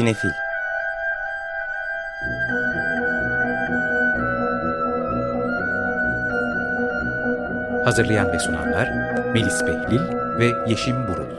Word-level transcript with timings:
Sinefil. 0.00 0.30
Hazırlayan 7.84 8.32
ve 8.32 8.38
sunanlar 8.38 8.88
Melis 9.32 9.66
Behlil 9.66 10.00
ve 10.38 10.52
Yeşim 10.66 11.08
Burun. 11.08 11.29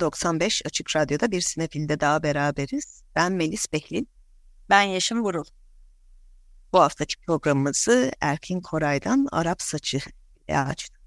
95 0.00 0.62
Açık 0.66 0.96
Radyo'da 0.96 1.30
bir 1.30 1.40
sinefilde 1.40 2.00
daha 2.00 2.22
beraberiz. 2.22 3.02
Ben 3.16 3.32
Melis 3.32 3.72
Behlin. 3.72 4.08
Ben 4.70 4.82
Yaşım 4.82 5.22
Vurul. 5.22 5.44
Bu 6.72 6.80
haftaki 6.80 7.16
programımızı 7.26 8.12
Erkin 8.20 8.60
Koray'dan 8.60 9.28
Arap 9.32 9.62
Saçı 9.62 10.00
açtık. 10.48 11.02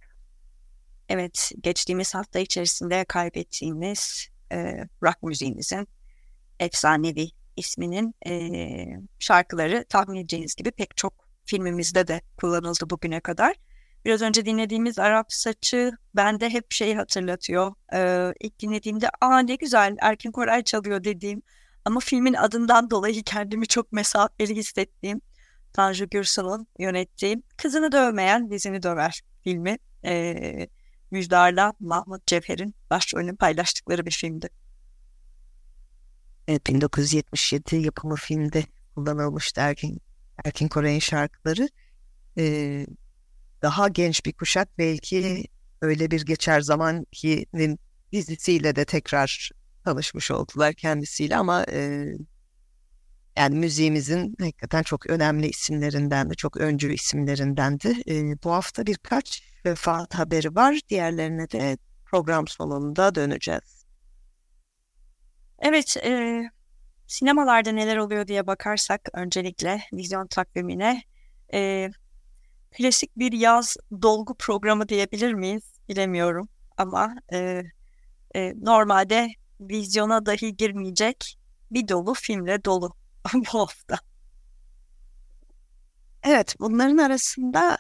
Evet, 1.09 1.51
geçtiğimiz 1.61 2.15
hafta 2.15 2.39
içerisinde 2.39 3.05
kaybettiğimiz 3.05 4.27
e, 4.51 4.77
rock 5.03 5.23
müziğimizin 5.23 5.87
efsanevi 6.59 7.29
isminin 7.55 8.15
e, 8.27 8.85
şarkıları 9.19 9.85
tahmin 9.89 10.19
edeceğiniz 10.19 10.55
gibi 10.55 10.71
pek 10.71 10.97
çok 10.97 11.13
filmimizde 11.45 12.07
de 12.07 12.21
kullanıldı 12.37 12.89
bugüne 12.89 13.19
kadar. 13.19 13.55
Biraz 14.05 14.21
önce 14.21 14.45
dinlediğimiz 14.45 14.99
Arap 14.99 15.33
Saçı 15.33 15.91
bende 16.15 16.49
hep 16.49 16.71
şeyi 16.71 16.95
hatırlatıyor. 16.95 17.73
Ee, 17.93 18.33
ilk 18.39 18.59
dinlediğimde 18.59 19.09
aa 19.21 19.39
ne 19.39 19.55
güzel 19.55 19.95
Erkin 20.01 20.31
Koray 20.31 20.63
çalıyor 20.63 21.03
dediğim 21.03 21.41
ama 21.85 21.99
filmin 21.99 22.33
adından 22.33 22.89
dolayı 22.89 23.23
kendimi 23.23 23.67
çok 23.67 23.91
mesafeli 23.91 24.55
hissettiğim 24.55 25.21
Tanju 25.73 26.09
Gürsal'ın 26.09 26.67
yönettiği 26.79 27.43
Kızını 27.57 27.91
Dövmeyen 27.91 28.49
Dizini 28.49 28.83
Döver 28.83 29.21
filmi. 29.43 29.77
Ee, 30.05 30.67
Müjdar'la 31.11 31.73
Mahmut 31.79 32.27
Cevher'in 32.27 32.75
başrolünü 32.89 33.35
paylaştıkları 33.35 34.05
bir 34.05 34.11
filmdi. 34.11 34.49
Evet, 36.47 36.67
1977 36.67 37.75
yapımı 37.75 38.15
filmde 38.15 38.63
kullanılmıştı 38.95 39.61
Erkin, 39.61 40.01
Erkin 40.45 40.67
Koray'ın 40.67 40.99
şarkıları. 40.99 41.69
Ee, 42.37 42.85
daha 43.65 43.87
genç 43.87 44.25
bir 44.25 44.33
kuşak 44.33 44.77
belki 44.77 45.45
öyle 45.81 46.11
bir 46.11 46.25
geçer 46.25 46.61
zamankinin 46.61 47.79
dizisiyle 48.11 48.75
de 48.75 48.85
tekrar 48.85 49.49
tanışmış 49.83 50.31
oldular 50.31 50.73
kendisiyle 50.73 51.37
ama 51.37 51.65
e, 51.71 52.07
yani 53.37 53.55
müziğimizin 53.55 54.35
hakikaten 54.39 54.83
çok 54.83 55.09
önemli 55.09 55.47
isimlerindendi, 55.47 56.35
çok 56.35 56.57
öncü 56.57 56.93
isimlerindendi. 56.93 57.93
E, 58.07 58.43
bu 58.43 58.51
hafta 58.51 58.85
birkaç 58.85 59.43
vefat 59.65 60.15
haberi 60.15 60.55
var. 60.55 60.79
Diğerlerine 60.89 61.49
de 61.51 61.77
program 62.05 62.47
sonunda 62.47 63.15
döneceğiz. 63.15 63.85
Evet, 65.59 65.97
e, 65.97 66.43
sinemalarda 67.07 67.71
neler 67.71 67.97
oluyor 67.97 68.27
diye 68.27 68.47
bakarsak 68.47 69.01
öncelikle 69.13 69.81
vizyon 69.93 70.27
takvimine 70.27 71.03
e, 71.53 71.89
klasik 72.77 73.17
bir 73.17 73.31
yaz 73.31 73.77
dolgu 74.01 74.35
programı 74.35 74.89
diyebilir 74.89 75.33
miyiz 75.33 75.63
bilemiyorum 75.89 76.49
ama 76.77 77.15
e, 77.33 77.63
e, 78.35 78.53
normalde 78.61 79.27
vizyona 79.59 80.25
dahi 80.25 80.57
girmeyecek 80.57 81.37
bir 81.71 81.87
dolu 81.87 82.13
filmle 82.13 82.65
dolu 82.65 82.93
bu 83.33 83.59
hafta. 83.59 83.97
Evet 86.23 86.55
bunların 86.59 86.97
arasında 86.97 87.77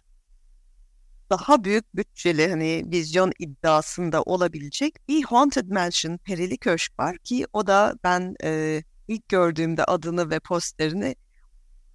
daha 1.29 1.63
büyük 1.63 1.95
bütçeli 1.95 2.49
hani 2.49 2.83
vizyon 2.91 3.31
iddiasında 3.39 4.21
olabilecek 4.23 5.07
bir 5.07 5.23
Haunted 5.23 5.69
Mansion 5.69 6.17
Perili 6.17 6.57
Köşk 6.57 6.99
var 6.99 7.17
ki 7.17 7.45
o 7.53 7.67
da 7.67 7.95
ben 8.03 8.35
e, 8.43 8.83
ilk 9.07 9.29
gördüğümde 9.29 9.83
adını 9.83 10.29
ve 10.29 10.39
posterini 10.39 11.15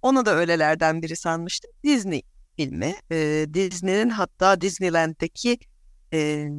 onu 0.01 0.25
da 0.25 0.35
öylelerden 0.35 1.01
biri 1.01 1.15
sanmıştım. 1.15 1.71
Disney 1.83 2.21
filmi. 2.55 2.95
E, 3.11 3.45
Disney'nin 3.53 4.09
hatta 4.09 4.61
Disneyland'deki 4.61 5.59
e, 6.13 6.49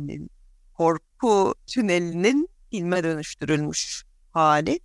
korku 0.75 1.55
tünelinin 1.67 2.49
filme 2.71 3.05
dönüştürülmüş 3.05 4.05
hali. 4.33 4.81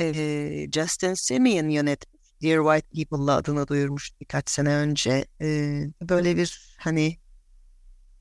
E, 0.00 0.68
Justin 0.72 1.14
Simeon 1.14 1.68
yönetmiş. 1.68 2.16
Dear 2.42 2.64
White 2.64 2.88
People'la 2.94 3.36
adını 3.36 3.68
duyurmuş 3.68 4.10
birkaç 4.20 4.50
sene 4.50 4.74
önce. 4.74 5.24
E, 5.40 5.80
böyle 6.02 6.36
bir 6.36 6.76
hani 6.78 7.18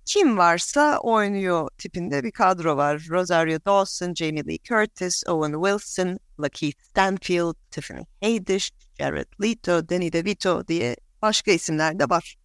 kim 0.05 0.37
varsa 0.37 0.99
oynuyor 0.99 1.69
tipinde 1.77 2.23
bir 2.23 2.31
kadro 2.31 2.77
var. 2.77 3.05
Rosario 3.09 3.59
Dawson, 3.65 4.13
Jamie 4.13 4.47
Lee 4.47 4.57
Curtis, 4.63 5.23
Owen 5.27 5.53
Wilson, 5.53 6.19
Lakeith 6.39 6.83
Stanfield, 6.83 7.55
Tiffany 7.71 8.05
Haddish, 8.23 8.71
Jared 8.99 9.27
Leto, 9.43 9.89
Danny 9.89 10.13
DeVito 10.13 10.67
diye 10.67 10.95
başka 11.25 11.51
isimler 11.51 11.99
de 11.99 12.09
var. 12.09 12.35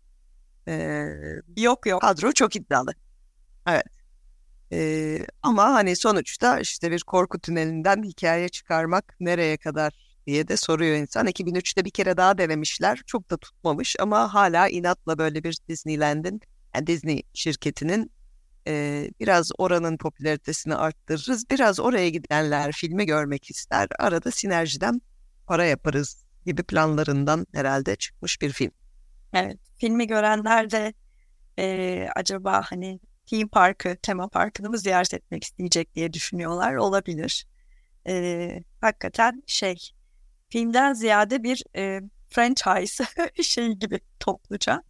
Ee, 0.69 1.07
yok 1.57 1.87
yok. 1.87 2.01
Kadro 2.01 2.33
çok 2.33 2.57
iddialı. 2.57 2.93
Evet. 3.69 3.85
Ee, 4.73 5.27
ama 5.43 5.65
hani 5.65 5.97
sonuçta 5.97 6.61
işte 6.61 6.91
bir 6.91 7.01
korku 7.01 7.39
tünelinden 7.39 8.03
hikaye 8.03 8.49
çıkarmak 8.49 9.17
nereye 9.21 9.57
kadar 9.57 9.93
diye 10.27 10.49
de 10.49 10.57
soruyor 10.57 10.97
insan. 10.97 11.27
2003'te 11.27 11.85
bir 11.85 11.91
kere 11.91 12.17
daha 12.17 12.39
denemişler. 12.39 13.01
Çok 13.07 13.31
da 13.31 13.37
tutmamış 13.37 13.97
ama 14.01 14.35
hala 14.35 14.69
inatla 14.69 15.19
böyle 15.19 15.45
bir 15.45 15.59
Disneyland'in, 15.69 16.41
yani 16.75 16.87
Disney 16.87 17.23
şirketinin 17.35 18.13
e, 18.67 19.07
biraz 19.21 19.51
oranın 19.59 19.97
popülaritesini 19.97 20.75
arttırırız. 20.75 21.51
Biraz 21.51 21.81
oraya 21.81 22.09
gidenler 22.09 22.73
filmi 22.73 23.07
görmek 23.07 23.51
ister. 23.51 23.89
Arada 23.99 24.31
sinerjiden 24.31 25.01
para 25.47 25.65
yaparız 25.65 26.25
gibi 26.47 26.63
planlarından 26.63 27.47
herhalde 27.55 27.97
çıkmış 27.97 28.43
bir 28.43 28.53
film. 28.53 28.71
Evet, 29.33 29.59
filmi 29.77 30.07
görenler 30.07 30.71
de 30.71 30.95
e, 31.59 32.09
acaba 32.17 32.63
hani 32.65 33.01
Theme 33.27 33.49
Park'ı, 33.49 33.97
tema 34.03 34.29
parkını 34.29 34.71
mı 34.71 34.79
ziyaret 34.79 35.15
etmek 35.15 35.45
isteyecek 35.45 35.95
diye 35.95 36.13
düşünüyorlar. 36.13 36.75
Olabilir. 36.75 37.47
E, 38.07 38.63
hakikaten 38.81 39.43
şey, 39.47 39.77
filmden 40.49 40.93
ziyade 40.93 41.43
bir 41.43 41.65
e, 41.77 42.01
franchise 42.29 43.05
şey 43.43 43.73
gibi 43.73 44.01
topluca 44.21 44.83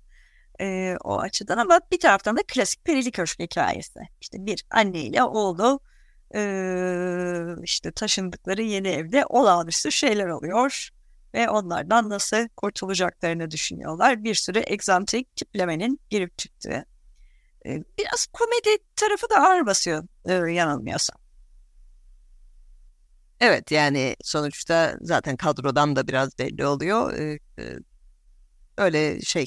e, 0.60 0.96
o 1.04 1.18
açıdan 1.18 1.58
ama 1.58 1.80
bir 1.92 2.00
taraftan 2.00 2.36
da 2.36 2.40
klasik 2.48 2.84
Perili 2.84 3.10
Köşk 3.10 3.38
hikayesi. 3.38 4.00
İşte 4.20 4.46
bir 4.46 4.64
anne 4.70 5.00
ile 5.00 5.22
oğlu 5.22 5.80
e, 6.34 6.42
işte 7.62 7.92
taşındıkları 7.92 8.62
yeni 8.62 8.88
evde 8.88 9.24
olağanüstü 9.28 9.92
şeyler 9.92 10.26
oluyor 10.26 10.90
ve 11.34 11.50
onlardan 11.50 12.10
nasıl 12.10 12.48
kurtulacaklarını 12.48 13.50
düşünüyorlar. 13.50 14.24
Bir 14.24 14.34
sürü 14.34 14.62
egzantrik 14.66 15.36
tiplemenin 15.36 16.00
girip 16.10 16.38
çıktığı. 16.38 16.84
Biraz 17.98 18.26
komedi 18.32 18.82
tarafı 18.96 19.30
da 19.30 19.36
ağır 19.36 19.66
basıyor 19.66 20.04
yanılmıyorsam. 20.46 21.20
Evet 23.40 23.70
yani 23.70 24.16
sonuçta 24.22 24.96
zaten 25.00 25.36
kadrodan 25.36 25.96
da 25.96 26.08
biraz 26.08 26.38
belli 26.38 26.66
oluyor. 26.66 27.38
Öyle 28.78 29.20
şey 29.20 29.46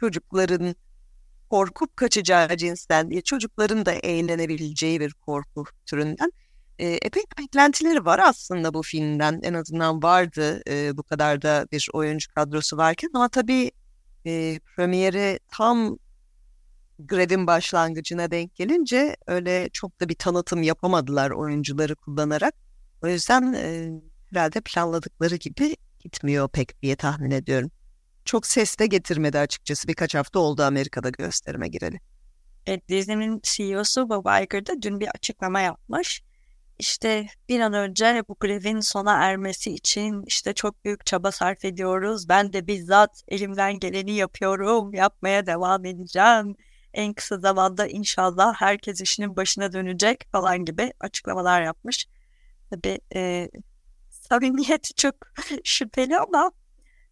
çocukların 0.00 0.74
korkup 1.50 1.96
kaçacağı 1.96 2.56
cinsten 2.56 3.10
değil 3.10 3.22
çocukların 3.22 3.86
da 3.86 3.92
eğlenebileceği 3.92 5.00
bir 5.00 5.12
korku 5.12 5.64
türünden 5.86 6.32
e, 6.78 6.88
epey 6.88 7.22
beklentileri 7.38 8.04
var 8.04 8.18
aslında 8.18 8.74
bu 8.74 8.82
filmden. 8.82 9.40
En 9.42 9.54
azından 9.54 10.02
vardı 10.02 10.62
e, 10.68 10.96
bu 10.96 11.02
kadar 11.02 11.42
da 11.42 11.66
bir 11.72 11.88
oyuncu 11.92 12.34
kadrosu 12.34 12.76
varken. 12.76 13.10
Ama 13.14 13.28
tabii 13.28 13.70
e, 14.26 14.60
premieri 14.76 15.38
tam 15.48 15.98
grevin 16.98 17.46
başlangıcına 17.46 18.30
denk 18.30 18.54
gelince 18.54 19.16
öyle 19.26 19.68
çok 19.72 20.00
da 20.00 20.08
bir 20.08 20.14
tanıtım 20.14 20.62
yapamadılar 20.62 21.30
oyuncuları 21.30 21.94
kullanarak. 21.94 22.54
O 23.02 23.08
yüzden 23.08 23.52
e, 23.52 23.90
herhalde 24.30 24.60
planladıkları 24.60 25.36
gibi 25.36 25.76
gitmiyor 26.00 26.48
pek 26.48 26.82
diye 26.82 26.96
tahmin 26.96 27.30
ediyorum. 27.30 27.70
Çok 28.24 28.46
ses 28.46 28.78
de 28.78 28.86
getirmedi 28.86 29.38
açıkçası. 29.38 29.88
Birkaç 29.88 30.14
hafta 30.14 30.38
oldu 30.38 30.62
Amerika'da 30.62 31.10
gösterime 31.10 31.68
gireli. 31.68 32.00
Evet, 32.66 32.88
Disney'nin 32.88 33.40
CEO'su 33.42 34.08
Bob 34.08 34.42
Iger 34.42 34.66
de 34.66 34.82
dün 34.82 35.00
bir 35.00 35.08
açıklama 35.08 35.60
yapmış 35.60 36.22
işte 36.78 37.26
bir 37.48 37.60
an 37.60 37.72
önce 37.72 38.22
bu 38.28 38.36
grevin 38.40 38.80
sona 38.80 39.12
ermesi 39.24 39.74
için 39.74 40.24
işte 40.26 40.52
çok 40.54 40.84
büyük 40.84 41.06
çaba 41.06 41.32
sarf 41.32 41.64
ediyoruz. 41.64 42.28
Ben 42.28 42.52
de 42.52 42.66
bizzat 42.66 43.24
elimden 43.28 43.78
geleni 43.78 44.12
yapıyorum, 44.12 44.94
yapmaya 44.94 45.46
devam 45.46 45.84
edeceğim. 45.84 46.56
en 46.94 47.14
kısa 47.14 47.38
zamanda 47.38 47.86
inşallah 47.86 48.54
herkes 48.54 49.00
işinin 49.00 49.36
başına 49.36 49.72
dönecek 49.72 50.24
falan 50.32 50.64
gibi 50.64 50.92
açıklamalar 51.00 51.62
yapmış. 51.62 52.06
Tabii 52.70 53.00
e, 53.14 53.48
samimiyeti 54.10 54.94
çok 54.96 55.14
şüpheli 55.64 56.18
ama 56.18 56.52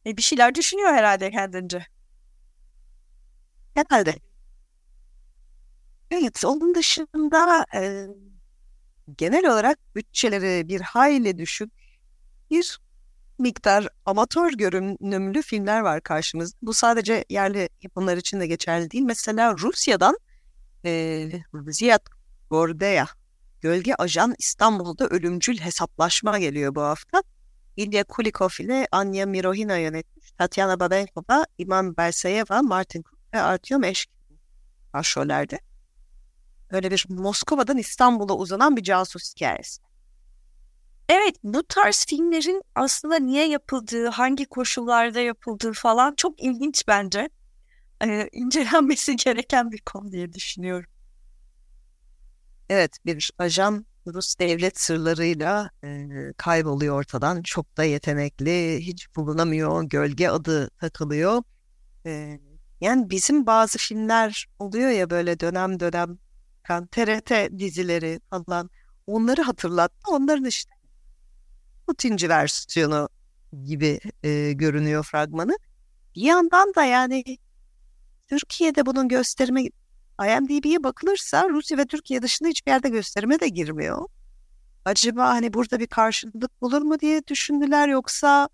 e, 0.06 0.16
bir 0.16 0.22
şeyler 0.22 0.54
düşünüyor 0.54 0.92
herhalde 0.92 1.30
kendince. 1.30 1.86
Herhalde. 3.74 4.14
Evet, 6.10 6.44
onun 6.44 6.74
dışında 6.74 7.66
e, 7.74 8.06
genel 9.18 9.52
olarak 9.52 9.78
bütçeleri 9.94 10.68
bir 10.68 10.80
hayli 10.80 11.38
düşük 11.38 11.72
bir 12.50 12.78
miktar 13.38 13.88
amatör 14.06 14.52
görünümlü 14.52 15.42
filmler 15.42 15.80
var 15.80 16.00
karşımızda. 16.00 16.58
Bu 16.62 16.74
sadece 16.74 17.24
yerli 17.28 17.68
yapımlar 17.82 18.16
için 18.16 18.40
de 18.40 18.46
geçerli 18.46 18.90
değil. 18.90 19.04
Mesela 19.04 19.58
Rusya'dan 19.58 20.16
e, 20.84 21.28
Ziyad 21.68 22.06
Gordeya, 22.50 23.06
Gölge 23.60 23.94
Ajan 23.94 24.34
İstanbul'da 24.38 25.06
ölümcül 25.06 25.58
hesaplaşma 25.58 26.38
geliyor 26.38 26.74
bu 26.74 26.80
hafta. 26.80 27.22
İlya 27.76 28.04
Kulikov 28.04 28.48
ile 28.58 28.88
Anya 28.92 29.26
Mirohina 29.26 29.76
yönetmiş. 29.76 30.32
Tatyana 30.32 30.80
Babenkova, 30.80 31.46
İman 31.58 31.96
Berseyeva, 31.96 32.62
Martin 32.62 33.04
ve 33.34 33.40
Artyom 33.40 33.84
Eşkin 33.84 34.14
başrollerde. 34.92 35.71
Böyle 36.72 36.90
bir 36.90 37.06
Moskova'dan 37.08 37.78
İstanbul'a 37.78 38.34
uzanan 38.34 38.76
bir 38.76 38.82
casus 38.82 39.34
hikayesi. 39.34 39.82
Evet, 41.08 41.36
bu 41.42 41.62
tarz 41.62 42.06
filmlerin 42.06 42.62
aslında 42.74 43.16
niye 43.16 43.48
yapıldığı, 43.48 44.08
hangi 44.08 44.46
koşullarda 44.46 45.20
yapıldığı 45.20 45.72
falan 45.72 46.14
çok 46.16 46.42
ilginç 46.42 46.82
bence. 46.88 47.28
Ee, 48.04 48.28
incelenmesi 48.32 49.16
gereken 49.24 49.70
bir 49.70 49.80
konu 49.80 50.12
diye 50.12 50.32
düşünüyorum. 50.32 50.90
Evet, 52.68 52.96
bir 53.06 53.30
ajan 53.38 53.86
Rus 54.06 54.38
devlet 54.38 54.80
sırlarıyla 54.80 55.70
e, 55.84 56.08
kayboluyor 56.36 56.98
ortadan. 56.98 57.42
Çok 57.42 57.76
da 57.76 57.84
yetenekli, 57.84 58.78
hiç 58.80 59.16
bulunamıyor, 59.16 59.82
gölge 59.82 60.28
adı 60.28 60.70
takılıyor. 60.70 61.42
E, 62.06 62.40
yani 62.80 63.10
bizim 63.10 63.46
bazı 63.46 63.78
filmler 63.78 64.46
oluyor 64.58 64.90
ya 64.90 65.10
böyle 65.10 65.40
dönem 65.40 65.80
dönem 65.80 66.18
kan 66.62 66.86
TRT 66.86 67.58
dizileri 67.58 68.20
falan 68.30 68.70
onları 69.06 69.42
hatırlattı. 69.42 70.10
Onların 70.10 70.44
işte 70.44 70.70
Putinci 71.86 72.28
versiyonu 72.28 73.08
gibi 73.64 74.00
e, 74.22 74.52
görünüyor 74.52 75.04
fragmanı. 75.04 75.56
Bir 76.16 76.22
yandan 76.22 76.74
da 76.74 76.84
yani 76.84 77.24
Türkiye'de 78.28 78.86
bunun 78.86 79.08
gösterime 79.08 79.62
IMDb'ye 80.20 80.82
bakılırsa 80.82 81.48
Rusya 81.48 81.78
ve 81.78 81.86
Türkiye 81.86 82.22
dışında 82.22 82.48
hiçbir 82.48 82.70
yerde 82.70 82.88
gösterime 82.88 83.40
de 83.40 83.48
girmiyor. 83.48 84.08
Acaba 84.84 85.28
hani 85.28 85.52
burada 85.52 85.80
bir 85.80 85.86
karşılık 85.86 86.62
bulur 86.62 86.82
mu 86.82 87.00
diye 87.00 87.26
düşündüler 87.26 87.88
yoksa 87.88 88.48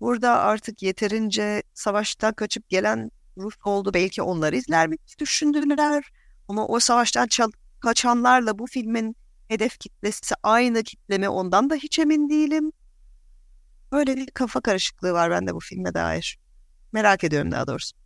burada 0.00 0.38
artık 0.38 0.82
yeterince 0.82 1.62
savaştan 1.74 2.32
kaçıp 2.32 2.68
gelen 2.68 3.10
Rus 3.38 3.54
oldu 3.64 3.94
belki 3.94 4.22
onları 4.22 4.56
izler 4.56 4.88
mi 4.88 4.96
düşündüler. 5.18 6.12
Ama 6.50 6.66
o 6.66 6.80
savaştan 6.80 7.28
kaçanlarla 7.80 8.58
bu 8.58 8.66
filmin 8.66 9.16
hedef 9.48 9.78
kitlesi 9.78 10.34
aynı 10.42 10.82
kitle 10.82 11.18
mi 11.18 11.28
ondan 11.28 11.70
da 11.70 11.74
hiç 11.74 11.98
emin 11.98 12.28
değilim. 12.28 12.72
Böyle 13.92 14.16
bir 14.16 14.30
kafa 14.30 14.60
karışıklığı 14.60 15.12
var 15.12 15.30
bende 15.30 15.54
bu 15.54 15.60
filme 15.60 15.94
dair. 15.94 16.38
Merak 16.92 17.24
ediyorum 17.24 17.52
daha 17.52 17.66
doğrusu. 17.66 17.96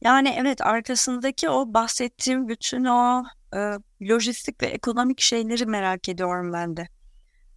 Yani 0.00 0.34
evet 0.38 0.60
arkasındaki 0.60 1.48
o 1.48 1.74
bahsettiğim 1.74 2.48
bütün 2.48 2.84
o 2.84 3.24
e, 3.56 3.58
lojistik 4.02 4.62
ve 4.62 4.66
ekonomik 4.66 5.20
şeyleri 5.20 5.66
merak 5.66 6.08
ediyorum 6.08 6.52
ben 6.52 6.76
de. 6.76 6.88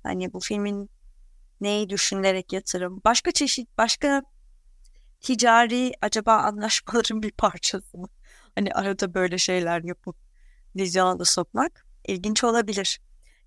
Hani 0.04 0.34
bu 0.34 0.40
filmin 0.40 0.90
neyi 1.62 1.90
düşünerek 1.90 2.54
yatırım, 2.54 3.02
başka 3.06 3.32
çeşit, 3.32 3.78
başka 3.78 4.22
ticari 5.22 5.92
acaba 6.02 6.38
anlaşmaların 6.38 7.22
bir 7.22 7.32
parçası 7.32 7.98
mı? 7.98 8.08
Hani 8.58 8.72
arada 8.74 9.14
böyle 9.14 9.38
şeyler 9.38 9.84
yapıp 9.84 10.16
vizyona 10.76 11.20
da 11.20 11.26
sokmak 11.26 11.86
ilginç 12.08 12.44
olabilir. 12.44 13.00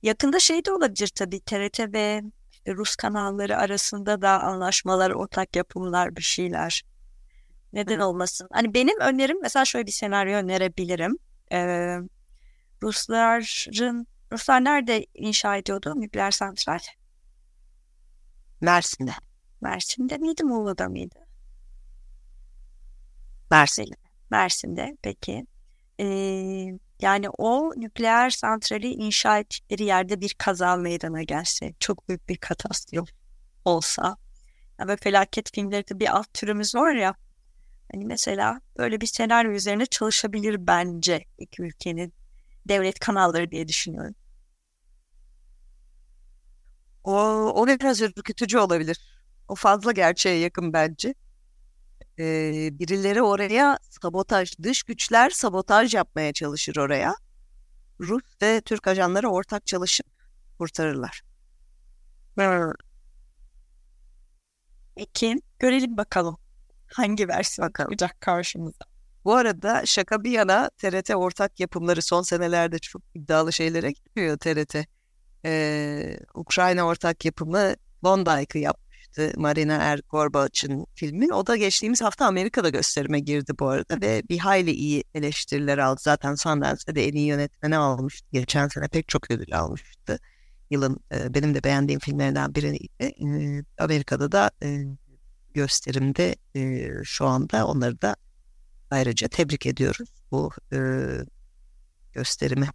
Yakında 0.02 0.40
şey 0.40 0.64
de 0.64 0.72
olabilir 0.72 1.08
tabii 1.08 1.40
TRT 1.40 1.92
ve 1.92 2.22
işte 2.52 2.74
Rus 2.74 2.96
kanalları 2.96 3.56
arasında 3.56 4.22
da 4.22 4.42
anlaşmalar, 4.42 5.10
ortak 5.10 5.56
yapımlar 5.56 6.16
bir 6.16 6.22
şeyler. 6.22 6.82
Neden 7.72 7.98
olmasın? 7.98 8.48
Hani 8.52 8.74
benim 8.74 9.00
önerim 9.00 9.40
mesela 9.42 9.64
şöyle 9.64 9.86
bir 9.86 9.92
senaryo 9.92 10.38
önerebilirim. 10.38 11.18
Ee, 11.52 11.98
Rusların 12.82 14.06
Ruslar 14.32 14.64
nerede 14.64 15.06
inşa 15.14 15.56
ediyordu 15.56 15.94
nükleer 15.96 16.30
santral? 16.30 16.78
Mersin'de. 18.60 19.12
Mersin'de 19.60 20.18
miydi, 20.18 20.44
Muğla'da 20.44 20.88
mıydı? 20.88 21.18
Mersin'de. 23.50 23.99
Mersin'de 24.30 24.96
peki. 25.02 25.46
Ee, 26.00 26.78
yani 27.00 27.30
o 27.38 27.72
nükleer 27.76 28.30
santrali 28.30 28.88
inşa 28.88 29.38
ettikleri 29.38 29.84
yerde 29.84 30.20
bir 30.20 30.34
kaza 30.38 30.76
meydana 30.76 31.22
gelse, 31.22 31.74
çok 31.80 32.08
büyük 32.08 32.28
bir 32.28 32.36
katastrof 32.36 33.08
olsa. 33.64 34.16
Yani 34.78 34.88
böyle 34.88 34.96
felaket 34.96 35.54
filmlerinde 35.54 36.00
bir 36.00 36.16
alt 36.16 36.34
türümüz 36.34 36.74
var 36.74 36.92
ya. 36.92 37.14
Hani 37.92 38.04
mesela 38.04 38.60
böyle 38.78 39.00
bir 39.00 39.06
senaryo 39.06 39.52
üzerine 39.52 39.86
çalışabilir 39.86 40.66
bence 40.66 41.24
iki 41.38 41.62
ülkenin 41.62 42.14
devlet 42.68 42.98
kanalları 42.98 43.50
diye 43.50 43.68
düşünüyorum. 43.68 44.14
O, 47.04 47.12
o 47.54 47.66
biraz 47.66 48.00
ürkütücü 48.00 48.58
olabilir. 48.58 49.20
O 49.48 49.54
fazla 49.54 49.92
gerçeğe 49.92 50.38
yakın 50.38 50.72
bence 50.72 51.14
e, 52.18 52.24
birileri 52.78 53.22
oraya 53.22 53.78
sabotaj, 53.90 54.52
dış 54.62 54.82
güçler 54.82 55.30
sabotaj 55.30 55.94
yapmaya 55.94 56.32
çalışır 56.32 56.76
oraya. 56.76 57.14
Rus 58.00 58.22
ve 58.42 58.60
Türk 58.60 58.86
ajanları 58.88 59.28
ortak 59.28 59.66
çalışıp 59.66 60.06
kurtarırlar. 60.58 61.22
Peki 64.96 65.36
görelim 65.58 65.96
bakalım 65.96 66.36
hangi 66.92 67.28
versiyon 67.28 67.68
bakalım. 67.68 67.90
çıkacak 67.90 68.20
karşımıza. 68.20 68.84
Bu 69.24 69.34
arada 69.34 69.82
şaka 69.86 70.24
bir 70.24 70.30
yana 70.30 70.70
TRT 70.78 71.10
ortak 71.10 71.60
yapımları 71.60 72.02
son 72.02 72.22
senelerde 72.22 72.78
çok 72.78 73.02
iddialı 73.14 73.52
şeylere 73.52 73.92
gidiyor 73.92 74.38
TRT. 74.38 74.76
Ee, 75.44 76.18
Ukrayna 76.34 76.82
ortak 76.82 77.24
yapımı 77.24 77.74
Klondike'ı 78.02 78.62
yap 78.62 78.80
yapmıştı 79.10 79.40
Marina 79.40 79.74
Er 79.74 80.00
Gorbaç'ın 80.08 80.86
filmi. 80.94 81.34
O 81.34 81.46
da 81.46 81.56
geçtiğimiz 81.56 82.02
hafta 82.02 82.26
Amerika'da 82.26 82.68
gösterime 82.68 83.20
girdi 83.20 83.52
bu 83.58 83.68
arada 83.68 84.00
ve 84.00 84.22
bir 84.28 84.38
hayli 84.38 84.70
iyi 84.70 85.04
eleştiriler 85.14 85.78
aldı. 85.78 86.00
Zaten 86.02 86.34
Sundance'de 86.34 86.94
de 86.94 87.08
en 87.08 87.12
iyi 87.12 87.26
yönetmeni 87.26 87.76
almıştı. 87.76 88.26
Geçen 88.32 88.68
sene 88.68 88.88
pek 88.88 89.08
çok 89.08 89.30
ödül 89.30 89.58
almıştı. 89.58 90.18
Yılın 90.70 91.00
e, 91.12 91.34
benim 91.34 91.54
de 91.54 91.64
beğendiğim 91.64 92.00
filmlerinden 92.00 92.54
biriydi. 92.54 92.88
E, 93.00 93.12
Amerika'da 93.78 94.32
da 94.32 94.50
e, 94.62 94.84
gösterimde 95.54 96.36
şu 97.04 97.26
anda 97.26 97.66
onları 97.66 98.02
da 98.02 98.16
ayrıca 98.90 99.28
tebrik 99.28 99.66
ediyoruz 99.66 100.08
bu 100.30 100.50
e, 100.72 100.78
gösterimi. 102.12 102.68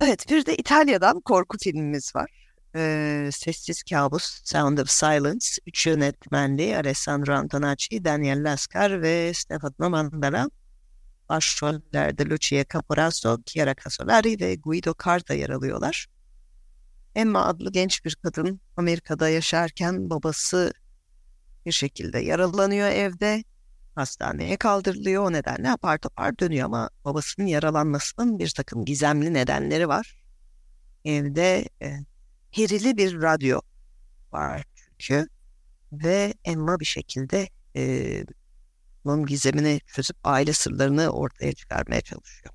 Evet 0.00 0.30
bir 0.30 0.46
de 0.46 0.56
İtalya'dan 0.56 1.20
korku 1.20 1.58
filmimiz 1.58 2.16
var 2.16 2.51
e, 2.76 3.30
Sessiz 3.32 3.82
Kabus, 3.82 4.40
Sound 4.44 4.78
of 4.78 4.90
Silence, 4.90 5.46
üç 5.66 5.86
yönetmenliği 5.86 6.76
Alessandro 6.76 7.32
Antonacci, 7.32 8.04
Daniel 8.04 8.44
Lascar 8.44 9.02
ve 9.02 9.34
Stefano 9.34 9.90
Mandala. 9.90 10.50
Başrollerde 11.28 12.26
Lucia 12.26 12.64
Caporaso, 12.72 13.38
Chiara 13.46 13.74
Casolari 13.84 14.40
ve 14.40 14.54
Guido 14.54 14.94
Carta 15.04 15.34
yer 15.34 15.50
alıyorlar. 15.50 16.06
Emma 17.14 17.46
adlı 17.46 17.72
genç 17.72 18.04
bir 18.04 18.14
kadın 18.14 18.60
Amerika'da 18.76 19.28
yaşarken 19.28 20.10
babası 20.10 20.72
bir 21.66 21.72
şekilde 21.72 22.18
yaralanıyor 22.18 22.88
evde. 22.88 23.44
Hastaneye 23.94 24.56
kaldırılıyor. 24.56 25.24
O 25.24 25.32
nedenle 25.32 25.70
apar 25.70 25.98
topar 25.98 26.38
dönüyor 26.38 26.66
ama 26.66 26.90
babasının 27.04 27.46
yaralanmasının 27.46 28.38
bir 28.38 28.50
takım 28.50 28.84
gizemli 28.84 29.34
nedenleri 29.34 29.88
var. 29.88 30.22
Evde 31.04 31.68
perili 32.52 32.96
bir 32.96 33.22
radyo 33.22 33.60
var 34.32 34.64
çünkü 34.98 35.28
ve 35.92 36.34
Emma 36.44 36.80
bir 36.80 36.84
şekilde 36.84 37.48
e, 37.76 38.24
bunun 39.04 39.26
gizemini 39.26 39.80
çözüp 39.86 40.16
aile 40.24 40.52
sırlarını 40.52 41.08
ortaya 41.08 41.52
çıkarmaya 41.52 42.00
çalışıyor. 42.00 42.54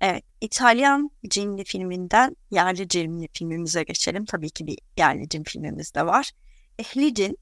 Evet, 0.00 0.24
İtalyan 0.40 1.10
cinli 1.28 1.64
filminden 1.64 2.36
yerli 2.50 2.88
cinli 2.88 3.28
filmimize 3.32 3.82
geçelim. 3.82 4.24
Tabii 4.24 4.50
ki 4.50 4.66
bir 4.66 4.78
yerli 4.98 5.28
cin 5.28 5.42
filmimiz 5.42 5.94
de 5.94 6.06
var. 6.06 6.30
Ehli 6.78 7.14
Cin, 7.14 7.38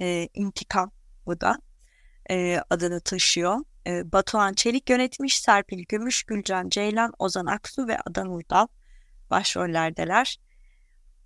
e, 0.00 0.28
İntikam 0.34 0.92
bu 1.26 1.40
da 1.40 1.58
e, 2.30 2.60
adını 2.70 3.00
taşıyor. 3.00 3.58
e, 3.86 4.12
Batuhan 4.12 4.52
Çelik 4.52 4.90
yönetmiş. 4.90 5.38
Serpil 5.40 5.84
Gümüş, 5.88 6.22
Gülcan 6.22 6.68
Ceylan, 6.68 7.12
Ozan 7.18 7.46
Aksu 7.46 7.88
ve 7.88 7.98
Adan 8.00 8.28
Urdal 8.30 8.66
başrollerdeler. 9.30 10.38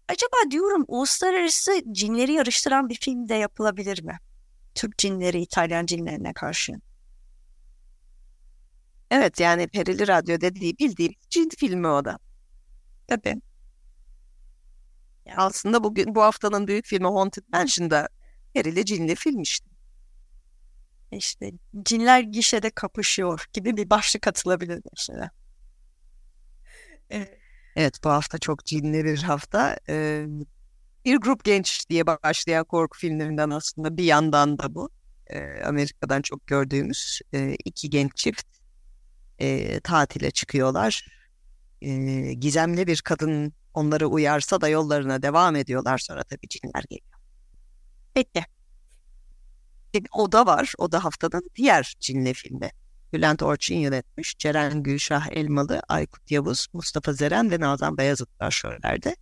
Acaba 0.09 0.51
diyorum 0.51 0.85
uluslararası 0.89 1.83
cinleri 1.93 2.33
yarıştıran 2.33 2.89
bir 2.89 2.99
film 3.01 3.29
de 3.29 3.35
yapılabilir 3.35 4.03
mi? 4.03 4.19
Türk 4.75 4.99
cinleri 4.99 5.41
İtalyan 5.43 5.87
cinlerine 5.87 6.33
karşı. 6.33 6.73
Evet 9.11 9.41
yani 9.41 9.69
Perili 9.69 10.09
Radyo 10.09 10.41
dediği 10.41 10.79
bildiğim 10.79 11.13
cin 11.31 11.49
filmi 11.59 11.89
o 11.89 12.05
da. 12.05 12.19
Tabii. 13.09 13.43
Yani. 15.27 15.37
Aslında 15.37 15.85
bugün 15.85 16.15
bu 16.15 16.23
haftanın 16.23 16.67
büyük 16.67 16.87
filmi 16.87 17.07
Haunted 17.07 17.43
Mansion'da 17.53 18.09
perili 18.55 18.85
cinli 18.85 19.15
film 19.15 19.43
işte. 19.43 19.67
İşte 21.13 21.53
cinler 21.85 22.21
gişede 22.21 22.71
kapışıyor 22.71 23.47
gibi 23.53 23.77
bir 23.77 23.91
başlık 23.91 24.29
atılabilir 24.29 24.83
mesela. 24.93 25.31
Evet. 27.11 27.38
Evet 27.79 28.05
bu 28.05 28.11
hafta 28.11 28.39
çok 28.39 28.65
cinli 28.65 29.05
bir 29.05 29.23
hafta. 29.23 29.77
Ee, 29.89 30.27
bir 31.05 31.17
grup 31.17 31.45
genç 31.45 31.91
diye 31.91 32.07
başlayan 32.07 32.65
korku 32.65 32.99
filmlerinden 32.99 33.51
aslında 33.51 33.97
bir 33.97 34.05
yandan 34.05 34.59
da 34.59 34.75
bu. 34.75 34.91
Ee, 35.27 35.63
Amerika'dan 35.65 36.23
çok 36.23 36.47
gördüğümüz 36.47 37.21
e, 37.35 37.57
iki 37.65 37.91
genç 37.91 38.17
çift 38.17 38.47
e, 39.39 39.81
tatile 39.81 40.31
çıkıyorlar. 40.31 41.07
E, 41.83 41.93
gizemli 42.35 42.87
bir 42.87 43.03
kadın 43.03 43.53
onları 43.75 44.07
uyarsa 44.07 44.61
da 44.61 44.69
yollarına 44.69 45.23
devam 45.23 45.57
ediyorlar. 45.57 45.99
Sonra 45.99 46.23
tabii 46.23 46.49
cinler 46.49 46.85
geliyor. 46.91 47.19
Peki. 48.15 48.45
O 50.13 50.33
da 50.33 50.47
var. 50.47 50.73
O 50.79 50.93
da 50.93 51.05
haftanın 51.05 51.51
diğer 51.57 51.95
cinli 52.01 52.35
filmi. 52.35 52.71
Bülent 53.13 53.43
Orçun 53.43 53.75
yönetmiş. 53.75 54.39
Ceren 54.39 54.83
Gülşah 54.83 55.27
Elmalı, 55.31 55.83
Aykut 55.89 56.31
Yavuz, 56.31 56.67
Mustafa 56.73 57.13
Zeren 57.13 57.51
ve 57.51 57.61
Nazan 57.61 57.99
Beyazıt 57.99 58.41
başrollerde. 58.41 59.17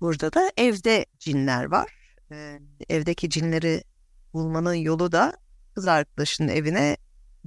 Burada 0.00 0.32
da 0.32 0.50
evde 0.56 1.06
cinler 1.18 1.64
var. 1.64 2.16
Ee, 2.32 2.60
evdeki 2.88 3.30
cinleri 3.30 3.84
bulmanın 4.32 4.74
yolu 4.74 5.12
da 5.12 5.36
kız 5.74 5.88
arkadaşının 5.88 6.48
evine 6.48 6.96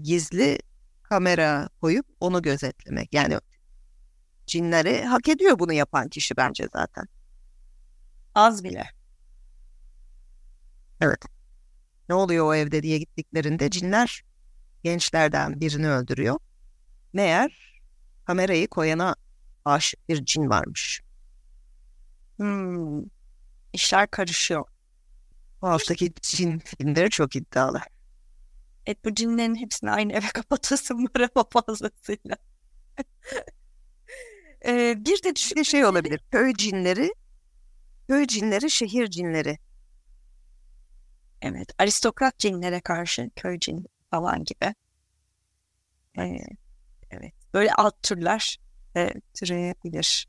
gizli 0.01 0.59
kamera 1.03 1.69
koyup 1.81 2.05
onu 2.19 2.41
gözetlemek. 2.41 3.13
Yani 3.13 3.37
cinleri 4.47 5.03
hak 5.03 5.29
ediyor 5.29 5.59
bunu 5.59 5.73
yapan 5.73 6.09
kişi 6.09 6.37
bence 6.37 6.67
zaten. 6.73 7.05
Az 8.35 8.63
bile. 8.63 8.83
Evet. 11.01 11.25
Ne 12.09 12.15
oluyor 12.15 12.45
o 12.45 12.55
evde 12.55 12.83
diye 12.83 12.97
gittiklerinde 12.97 13.69
cinler 13.69 14.23
gençlerden 14.83 15.61
birini 15.61 15.89
öldürüyor. 15.89 16.39
Meğer 17.13 17.81
kamerayı 18.25 18.67
koyana 18.67 19.15
aşık 19.65 20.09
bir 20.09 20.25
cin 20.25 20.49
varmış. 20.49 21.01
Hmm. 22.37 23.03
İşler 23.73 24.07
karışıyor. 24.11 24.65
Bu 25.61 25.67
haftaki 25.67 26.13
cin 26.21 26.59
filmleri 26.59 27.09
çok 27.09 27.35
iddialı. 27.35 27.81
Evet 28.85 29.05
bu 29.05 29.15
cinlerin 29.15 29.55
hepsini 29.55 29.91
aynı 29.91 30.13
eve 30.13 30.27
kapatasım 30.33 31.03
var 31.03 31.29
ama 31.35 31.45
fazlasıyla. 31.49 32.37
ee, 34.65 34.95
bir 34.97 35.23
de 35.23 35.35
düşün 35.35 35.63
şey 35.63 35.85
olabilir. 35.85 36.21
Köy 36.31 36.53
cinleri, 36.53 37.13
köy 38.07 38.27
cinleri, 38.27 38.71
şehir 38.71 39.07
cinleri. 39.07 39.57
Evet, 41.41 41.71
aristokrat 41.77 42.39
cinlere 42.39 42.81
karşı 42.81 43.29
köy 43.35 43.59
cin 43.59 43.85
falan 44.13 44.43
gibi. 44.43 44.75
Ee, 46.19 46.37
evet, 47.11 47.33
böyle 47.53 47.73
alt 47.73 48.03
türler 48.03 48.57
e, 48.95 49.13
türeyebilir. 49.33 50.27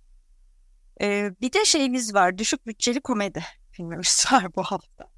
Ee, 1.01 1.31
bir 1.41 1.53
de 1.53 1.65
şeyimiz 1.65 2.15
var, 2.15 2.39
düşük 2.39 2.67
bütçeli 2.67 3.01
komedi 3.01 3.45
filmimiz 3.71 4.25
var 4.33 4.55
bu 4.57 4.63
hafta. 4.63 5.09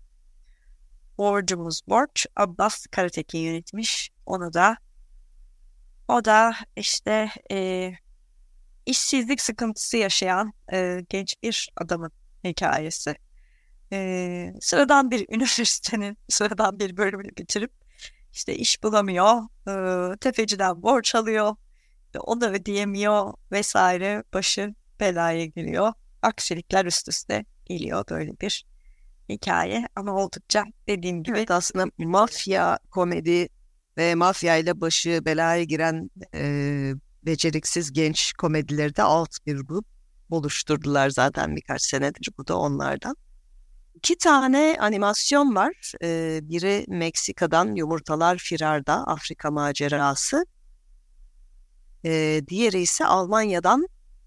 Borcumuz 1.18 1.80
Borç, 1.88 2.26
Abbas 2.36 2.86
Karatekin 2.86 3.38
yönetmiş. 3.38 4.10
Onu 4.26 4.52
da 4.52 4.76
o 6.08 6.24
da 6.24 6.54
işte 6.76 7.30
e, 7.50 7.92
işsizlik 8.86 9.40
sıkıntısı 9.40 9.96
yaşayan 9.96 10.52
e, 10.72 11.00
genç 11.08 11.42
bir 11.42 11.70
adamın 11.76 12.10
hikayesi. 12.44 13.14
E, 13.92 14.52
sıradan 14.60 15.10
bir 15.10 15.26
üniversitenin 15.34 16.18
sıradan 16.28 16.78
bir 16.78 16.96
bölümünü 16.96 17.36
bitirip 17.36 17.85
işte 18.36 18.56
iş 18.56 18.82
bulamıyor, 18.82 19.42
e, 19.68 20.16
tefeciden 20.16 20.82
borç 20.82 21.14
alıyor, 21.14 21.56
onu 22.20 22.46
ödeyemiyor 22.46 23.32
vesaire 23.52 24.24
başı 24.34 24.74
belaya 25.00 25.46
giriyor. 25.46 25.92
Aksilikler 26.22 26.84
üst 26.84 27.08
üste 27.08 27.44
geliyor 27.64 28.04
böyle 28.10 28.40
bir 28.40 28.66
hikaye 29.28 29.88
ama 29.96 30.12
oldukça 30.12 30.64
dediğim 30.88 31.22
gibi. 31.22 31.38
Evet 31.38 31.50
aslında 31.50 31.86
mafya 31.98 32.78
komedi 32.90 33.48
ve 33.96 34.14
mafya 34.14 34.56
ile 34.56 34.80
başı 34.80 35.24
belaya 35.24 35.64
giren 35.64 36.10
e, 36.34 36.92
beceriksiz 37.22 37.92
genç 37.92 38.32
komedileri 38.32 38.96
de 38.96 39.02
alt 39.02 39.46
bir 39.46 39.56
grup 39.60 39.86
oluşturdular 40.30 41.10
zaten 41.10 41.56
birkaç 41.56 41.82
senedir. 41.82 42.28
Bu 42.38 42.46
da 42.46 42.58
onlardan. 42.58 43.16
İki 44.06 44.18
tane 44.18 44.76
animasyon 44.80 45.54
var. 45.54 45.92
Ee, 46.02 46.40
biri 46.42 46.84
Meksika'dan 46.88 47.74
Yumurtalar 47.74 48.38
Firar'da 48.38 49.06
Afrika 49.06 49.50
macerası. 49.50 50.46
Ee, 52.04 52.42
diğeri 52.48 52.80
ise 52.80 53.06
Almanya'dan 53.06 53.86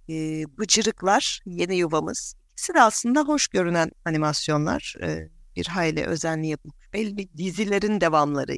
e, 0.09 0.43
Bıcırıklar 0.57 1.41
Yeni 1.45 1.75
Yuvamız. 1.75 2.35
İkisi 2.51 2.73
de 2.73 2.81
aslında 2.81 3.21
hoş 3.21 3.47
görünen 3.47 3.91
animasyonlar. 4.05 4.95
Ee, 5.01 5.29
bir 5.55 5.65
hayli 5.65 6.05
özenli 6.05 6.47
yapılmış. 6.47 6.93
Belli 6.93 7.37
dizilerin 7.37 8.01
devamları. 8.01 8.57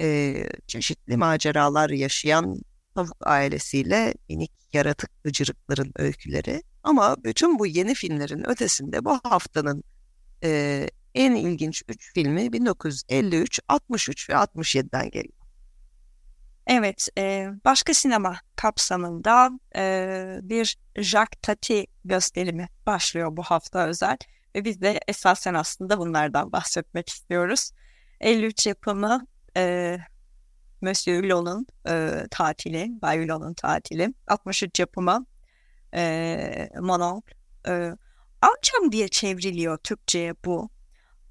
Ee, 0.00 0.48
çeşitli 0.66 1.16
maceralar 1.16 1.90
yaşayan 1.90 2.60
tavuk 2.96 3.16
ailesiyle 3.26 4.14
minik 4.28 4.52
yaratık 4.72 5.24
bıcırıkların 5.24 5.92
öyküleri. 5.96 6.62
Ama 6.82 7.16
bütün 7.24 7.58
bu 7.58 7.66
yeni 7.66 7.94
filmlerin 7.94 8.48
ötesinde 8.50 9.04
bu 9.04 9.20
haftanın 9.24 9.84
e, 10.44 10.88
en 11.14 11.34
ilginç 11.34 11.82
üç 11.88 12.12
filmi 12.14 12.52
1953, 12.52 13.60
63 13.68 14.30
ve 14.30 14.34
67'den 14.34 15.10
geliyor. 15.10 15.34
Evet, 16.66 17.08
e, 17.18 17.48
başka 17.64 17.94
sinema 17.94 18.36
kapsamında 18.56 19.50
e, 19.76 20.38
bir 20.42 20.78
Jacques 20.96 21.40
Tati 21.42 21.86
gösterimi 22.04 22.68
başlıyor 22.86 23.36
bu 23.36 23.42
hafta 23.42 23.86
özel. 23.86 24.16
Ve 24.54 24.64
biz 24.64 24.80
de 24.80 25.00
esasen 25.08 25.54
aslında 25.54 25.98
bunlardan 25.98 26.52
bahsetmek 26.52 27.08
istiyoruz. 27.08 27.70
53 28.20 28.66
yapımı 28.66 29.26
e, 29.56 29.96
Monsieur 30.80 31.22
Hulot'un 31.22 31.66
e, 31.88 32.22
tatili, 32.30 32.88
Bay 33.02 33.24
Hulot'un 33.24 33.54
tatili. 33.54 34.14
63 34.28 34.80
yapımı 34.80 35.26
e, 35.94 36.68
Manon. 36.80 37.22
E, 37.68 37.92
amcam 38.42 38.92
diye 38.92 39.08
çevriliyor 39.08 39.78
Türkçe'ye 39.78 40.34
bu. 40.44 40.70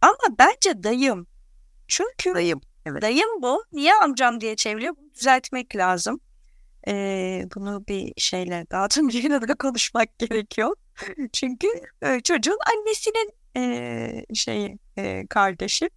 Ama 0.02 0.38
bence 0.40 0.84
dayım. 0.84 1.28
Çünkü 1.88 2.36
dayım, 2.36 2.62
evet. 2.86 3.02
dayım 3.02 3.42
bu. 3.42 3.64
Niye 3.72 3.94
amcam 3.94 4.42
diye 4.42 4.56
çevriliyor? 4.56 4.96
Bunu 4.98 5.14
düzeltmek 5.14 5.75
lazım. 5.75 6.20
E, 6.88 7.46
bunu 7.56 7.88
bir 7.88 8.14
şeyle 8.18 8.66
daha 8.72 8.88
tüm 8.88 9.10
da 9.10 9.56
konuşmak 9.56 10.20
gerekiyor. 10.20 10.75
Çünkü 11.34 11.68
e, 12.02 12.20
çocuğun 12.20 12.58
annesinin 12.74 13.32
e, 13.58 14.36
şeyi 14.36 14.80
e, 14.98 15.28
kardeşi. 15.28 15.90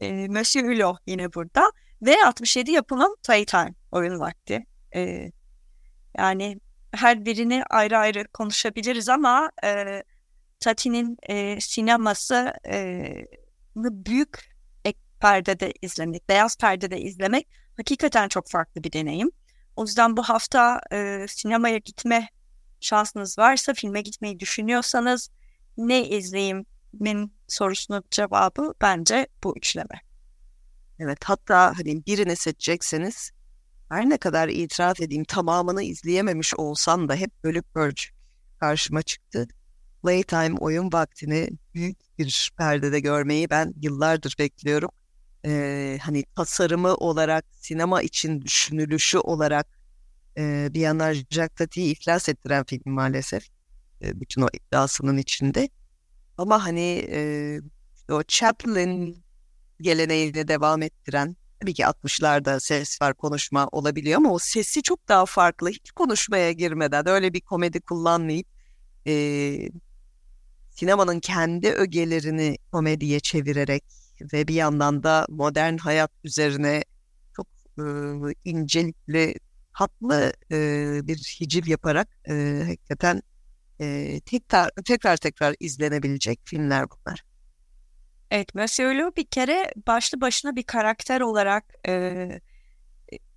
E, 0.00 0.28
Monsieur 0.28 0.68
Hulot 0.68 0.98
yine 1.06 1.32
burada. 1.32 1.72
Ve 2.02 2.24
67 2.26 2.70
yapımı 2.70 3.14
Playtime 3.26 3.74
oyun 3.92 4.20
vakti. 4.20 4.66
E, 4.94 5.30
yani 6.18 6.60
her 6.92 7.24
birini 7.24 7.64
ayrı 7.70 7.98
ayrı 7.98 8.24
konuşabiliriz 8.28 9.08
ama 9.08 9.50
e, 9.64 10.02
Tati'nin 10.60 11.16
e, 11.28 11.60
sineması 11.60 12.52
e, 12.66 13.02
büyük 13.76 14.50
ek 14.84 14.98
perdede 15.20 15.72
izlemek, 15.82 16.28
beyaz 16.28 16.56
perdede 16.58 17.00
izlemek 17.00 17.48
hakikaten 17.76 18.28
çok 18.28 18.50
farklı 18.50 18.84
bir 18.84 18.92
deneyim. 18.92 19.30
O 19.76 19.82
yüzden 19.84 20.16
bu 20.16 20.22
hafta 20.22 20.80
e, 20.92 21.26
sinemaya 21.28 21.78
gitme 21.78 22.28
şansınız 22.80 23.38
varsa, 23.38 23.74
filme 23.74 24.02
gitmeyi 24.02 24.40
düşünüyorsanız 24.40 25.30
ne 25.76 26.08
izleyimin 26.08 27.32
sorusunun 27.48 28.04
cevabı 28.10 28.74
bence 28.82 29.26
bu 29.44 29.56
üçleme. 29.56 30.09
Evet 31.02 31.18
hatta 31.24 31.78
hani 31.78 32.06
birini 32.06 32.36
seçecekseniz 32.36 33.30
her 33.88 34.10
ne 34.10 34.16
kadar 34.16 34.48
itiraf 34.48 35.00
edeyim 35.00 35.24
tamamını 35.24 35.82
izleyememiş 35.82 36.54
olsam 36.54 37.08
da 37.08 37.14
hep 37.14 37.44
bölük 37.44 37.74
bölçük 37.74 38.14
karşıma 38.60 39.02
çıktı. 39.02 39.48
Playtime 40.02 40.56
oyun 40.60 40.92
vaktini 40.92 41.50
büyük 41.74 42.18
bir 42.18 42.52
perdede 42.58 43.00
görmeyi 43.00 43.50
ben 43.50 43.74
yıllardır 43.82 44.36
bekliyorum. 44.38 44.90
e, 45.44 45.98
hani 46.02 46.24
tasarımı 46.36 46.94
olarak 46.94 47.44
sinema 47.52 48.02
için 48.02 48.42
düşünülüşü 48.42 49.18
olarak 49.18 49.66
e, 50.38 50.68
bir 50.74 50.80
yana 50.80 51.14
Jacques 51.14 51.50
Tati'yi 51.56 51.92
iflas 51.92 52.28
ettiren 52.28 52.64
film 52.64 52.92
maalesef. 52.94 53.46
E, 54.02 54.20
bütün 54.20 54.42
o 54.42 54.48
iddiasının 54.52 55.16
içinde. 55.16 55.68
Ama 56.38 56.64
hani 56.64 57.06
e, 57.10 57.60
o 58.10 58.22
Chaplin 58.28 59.22
geleneğini 59.80 60.48
devam 60.48 60.82
ettiren 60.82 61.36
tabii 61.60 61.74
ki 61.74 61.82
60'larda 61.82 62.60
ses 62.60 63.02
var 63.02 63.14
konuşma 63.14 63.68
olabiliyor 63.72 64.16
ama 64.16 64.32
o 64.32 64.38
sesi 64.38 64.82
çok 64.82 65.08
daha 65.08 65.26
farklı. 65.26 65.70
Hiç 65.70 65.90
konuşmaya 65.90 66.52
girmeden 66.52 67.08
öyle 67.08 67.32
bir 67.32 67.40
komedi 67.40 67.80
kullanmayıp 67.80 68.46
e, 69.06 69.12
sinemanın 70.70 71.20
kendi 71.20 71.68
ögelerini 71.68 72.58
komediye 72.72 73.20
çevirerek 73.20 73.84
ve 74.32 74.48
bir 74.48 74.54
yandan 74.54 75.02
da 75.02 75.26
modern 75.28 75.76
hayat 75.78 76.10
üzerine 76.24 76.84
çok 77.36 77.46
e, 77.78 77.84
incelikli, 78.44 79.34
hatlı 79.72 80.32
e, 80.52 80.56
bir 81.04 81.16
hiciv 81.40 81.66
yaparak 81.66 82.08
e, 82.28 82.62
hakikaten 82.66 83.22
e, 83.80 84.20
tekrar, 84.20 84.70
tekrar 84.84 85.16
tekrar 85.16 85.54
izlenebilecek 85.60 86.40
filmler 86.44 86.86
bunlar. 86.90 87.29
Evet, 88.30 88.54
Monsieur 88.54 88.94
Hulot 88.94 89.16
bir 89.16 89.26
kere 89.26 89.72
başlı 89.86 90.20
başına 90.20 90.56
bir 90.56 90.62
karakter 90.62 91.20
olarak 91.20 91.64
e, 91.88 92.28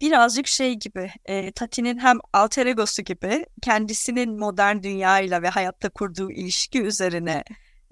birazcık 0.02 0.48
şey 0.48 0.74
gibi, 0.74 1.12
e, 1.26 1.52
Tati'nin 1.52 2.00
hem 2.00 2.18
alter 2.34 2.66
egosu 2.66 3.02
gibi 3.02 3.46
kendisinin 3.62 4.40
modern 4.40 4.84
dünyayla 4.84 5.42
ve 5.42 5.50
hayatta 5.50 5.90
kurduğu 5.90 6.32
ilişki 6.32 6.82
üzerine 6.82 7.44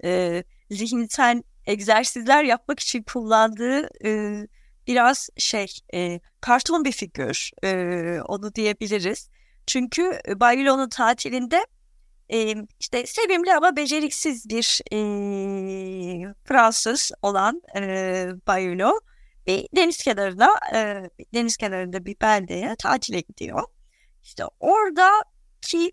e, 0.04 0.44
zihinsel 0.70 1.42
egzersizler 1.66 2.44
yapmak 2.44 2.80
için 2.80 3.02
kullandığı 3.02 3.88
e, 4.04 4.42
biraz 4.86 5.28
şey, 5.36 5.66
e, 5.94 6.20
karton 6.40 6.84
bir 6.84 6.92
figür, 6.92 7.50
e, 7.64 8.20
onu 8.20 8.54
diyebiliriz. 8.54 9.28
Çünkü 9.66 10.20
Baylo'nun 10.36 10.88
tatilinde 10.88 11.66
e, 12.32 12.54
işte 12.80 13.06
sevimli 13.06 13.54
ama 13.54 13.76
beceriksiz 13.76 14.48
bir 14.48 14.80
e, 14.92 16.34
Fransız 16.44 17.10
olan 17.22 17.62
e, 17.76 18.26
Bayulo 18.46 19.00
bir 19.46 19.66
deniz 19.76 19.98
kenarına 19.98 20.50
e, 20.74 21.10
deniz 21.34 21.56
kenarında 21.56 22.04
bir 22.04 22.20
beldeye 22.20 22.76
tatile 22.78 23.20
gidiyor. 23.20 23.62
İşte 24.22 24.44
orada 24.60 25.10
ki 25.60 25.92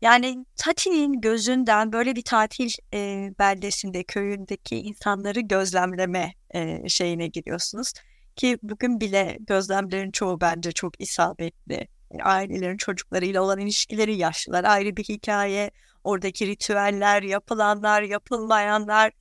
yani 0.00 0.44
Tati'nin 0.56 1.20
gözünden 1.20 1.92
böyle 1.92 2.16
bir 2.16 2.22
tatil 2.22 2.70
e, 2.94 3.30
beldesinde 3.38 4.04
köyündeki 4.04 4.76
insanları 4.76 5.40
gözlemleme 5.40 6.34
e, 6.54 6.88
şeyine 6.88 7.26
giriyorsunuz. 7.26 7.92
Ki 8.36 8.58
bugün 8.62 9.00
bile 9.00 9.36
gözlemlerin 9.40 10.10
çoğu 10.10 10.40
bence 10.40 10.72
çok 10.72 11.00
isabetli 11.00 11.88
ailelerin 12.22 12.76
çocuklarıyla 12.76 13.42
olan 13.42 13.58
ilişkileri 13.58 14.16
yaşlılar 14.16 14.64
ayrı 14.64 14.96
bir 14.96 15.04
hikaye. 15.04 15.70
Oradaki 16.04 16.46
ritüeller, 16.46 17.22
yapılanlar, 17.22 18.02
yapılmayanlar. 18.02 19.12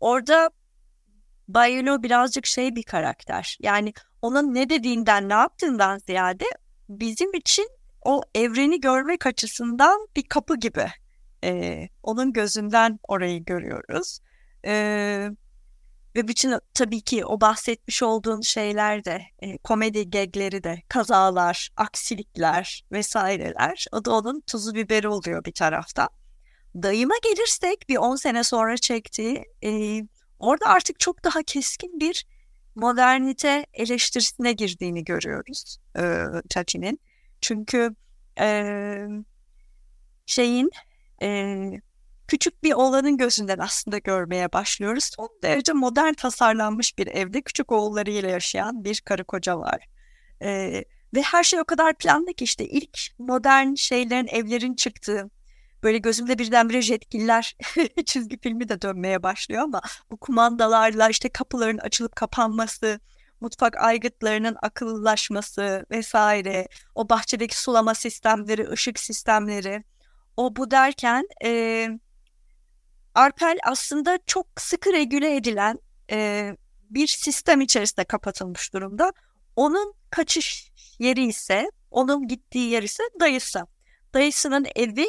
Orada 0.00 0.50
Bayelo 1.48 2.02
birazcık 2.02 2.46
şey 2.46 2.76
bir 2.76 2.82
karakter. 2.82 3.56
Yani 3.60 3.92
onun 4.22 4.54
ne 4.54 4.68
dediğinden, 4.68 5.28
ne 5.28 5.32
yaptığından 5.32 5.98
ziyade 5.98 6.44
bizim 6.88 7.34
için 7.34 7.68
o 8.02 8.22
evreni 8.34 8.80
görmek 8.80 9.26
açısından 9.26 10.08
bir 10.16 10.22
kapı 10.22 10.56
gibi. 10.56 10.86
Ee, 11.44 11.88
onun 12.02 12.32
gözünden 12.32 12.98
orayı 13.08 13.44
görüyoruz. 13.44 14.20
Ee, 14.64 15.30
ve 16.16 16.28
bütün 16.28 16.58
tabii 16.74 17.00
ki 17.00 17.24
o 17.24 17.40
bahsetmiş 17.40 18.02
olduğun 18.02 18.40
şeyler 18.40 19.04
de 19.04 19.22
e, 19.42 19.58
komedi 19.58 20.10
gegleri 20.10 20.64
de 20.64 20.82
kazalar, 20.88 21.70
aksilikler 21.76 22.84
vesaireler 22.92 23.86
o 23.92 24.04
da 24.04 24.14
onun 24.14 24.40
tuzu 24.40 24.74
biberi 24.74 25.08
oluyor 25.08 25.44
bir 25.44 25.52
tarafta. 25.52 26.08
Dayıma 26.74 27.14
gelirsek 27.22 27.88
bir 27.88 27.96
10 27.96 28.16
sene 28.16 28.44
sonra 28.44 28.76
çektiği 28.76 29.44
e, 29.64 30.02
orada 30.38 30.66
artık 30.66 31.00
çok 31.00 31.24
daha 31.24 31.42
keskin 31.42 32.00
bir 32.00 32.26
modernite 32.74 33.66
eleştirisine 33.72 34.52
girdiğini 34.52 35.04
görüyoruz 35.04 35.78
e, 35.98 36.24
Tati'nin. 36.50 37.00
Çünkü 37.40 37.94
e, 38.40 38.94
şeyin 40.26 40.70
e, 41.22 41.58
küçük 42.32 42.62
bir 42.62 42.72
oğlanın 42.72 43.16
gözünden 43.16 43.58
aslında 43.58 43.98
görmeye 43.98 44.52
başlıyoruz. 44.52 45.04
Son 45.04 45.28
derece 45.42 45.72
modern 45.72 46.12
tasarlanmış 46.12 46.98
bir 46.98 47.06
evde 47.06 47.42
küçük 47.42 47.72
oğullarıyla 47.72 48.28
yaşayan 48.30 48.84
bir 48.84 49.00
karı 49.00 49.24
koca 49.24 49.58
var. 49.58 49.86
Ee, 50.42 50.84
ve 51.14 51.22
her 51.22 51.44
şey 51.44 51.60
o 51.60 51.64
kadar 51.64 51.94
planlı 51.94 52.34
ki 52.34 52.44
işte 52.44 52.68
ilk 52.68 52.98
modern 53.18 53.74
şeylerin, 53.74 54.26
evlerin 54.26 54.74
çıktığı, 54.74 55.30
böyle 55.82 55.98
gözümde 55.98 56.38
birdenbire 56.38 56.82
jetgiller 56.82 57.56
çizgi 58.06 58.38
filmi 58.40 58.68
de 58.68 58.82
dönmeye 58.82 59.22
başlıyor 59.22 59.62
ama 59.62 59.80
bu 60.10 60.16
kumandalarla 60.16 61.08
işte 61.08 61.28
kapıların 61.28 61.78
açılıp 61.78 62.16
kapanması, 62.16 63.00
mutfak 63.40 63.76
aygıtlarının 63.76 64.56
akıllılaşması 64.62 65.86
vesaire, 65.90 66.68
o 66.94 67.08
bahçedeki 67.08 67.60
sulama 67.60 67.94
sistemleri, 67.94 68.70
ışık 68.70 68.98
sistemleri, 68.98 69.84
o 70.36 70.56
bu 70.56 70.70
derken 70.70 71.26
e, 71.44 71.88
Arpel 73.14 73.58
aslında 73.62 74.18
çok 74.26 74.46
sıkı 74.58 74.92
regüle 74.92 75.36
edilen 75.36 75.78
e, 76.10 76.50
bir 76.90 77.06
sistem 77.06 77.60
içerisinde 77.60 78.04
kapatılmış 78.04 78.74
durumda. 78.74 79.12
Onun 79.56 79.94
kaçış 80.10 80.72
yeri 80.98 81.24
ise, 81.26 81.70
onun 81.90 82.28
gittiği 82.28 82.70
yer 82.70 82.82
ise 82.82 83.02
dayısı. 83.20 83.66
Dayısının 84.14 84.66
evi 84.76 85.06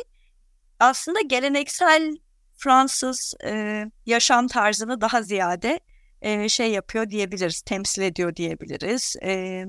aslında 0.80 1.22
geleneksel 1.22 2.18
Fransız 2.56 3.34
e, 3.44 3.86
yaşam 4.06 4.48
tarzını 4.48 5.02
daha 5.02 5.22
ziyade 5.22 5.80
e, 6.22 6.50
şey 6.50 6.72
yapıyor 6.72 7.10
diyebiliriz, 7.10 7.62
temsil 7.62 8.02
ediyor 8.02 8.36
diyebiliriz. 8.36 9.16
E, 9.24 9.66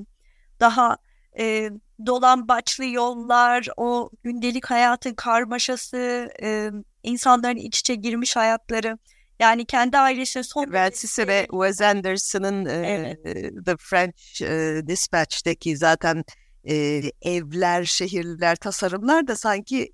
daha 0.61 0.97
e, 1.39 1.71
dolambaçlı 2.07 2.85
yollar, 2.85 3.69
o 3.77 4.11
gündelik 4.23 4.67
hayatın 4.67 5.15
karmaşası, 5.15 6.29
e, 6.43 6.71
insanların 7.05 7.57
iç 7.57 7.81
içe 7.81 7.95
girmiş 7.95 8.37
hayatları. 8.37 8.99
Yani 9.41 9.65
kendi 9.65 9.99
ailesine 9.99 10.43
son... 10.43 10.73
Vertisi 10.73 11.29
ve 11.29 11.47
Wes 11.51 11.81
Anderson'ın 11.81 12.67
evet. 12.67 13.27
e, 13.27 13.43
The 13.65 13.77
French 13.79 14.43
e, 14.43 14.83
Dispatch'teki 14.87 15.77
zaten 15.77 16.25
e, 16.69 17.03
evler, 17.23 17.85
şehirler, 17.85 18.57
tasarımlar 18.57 19.27
da 19.27 19.37
sanki 19.37 19.93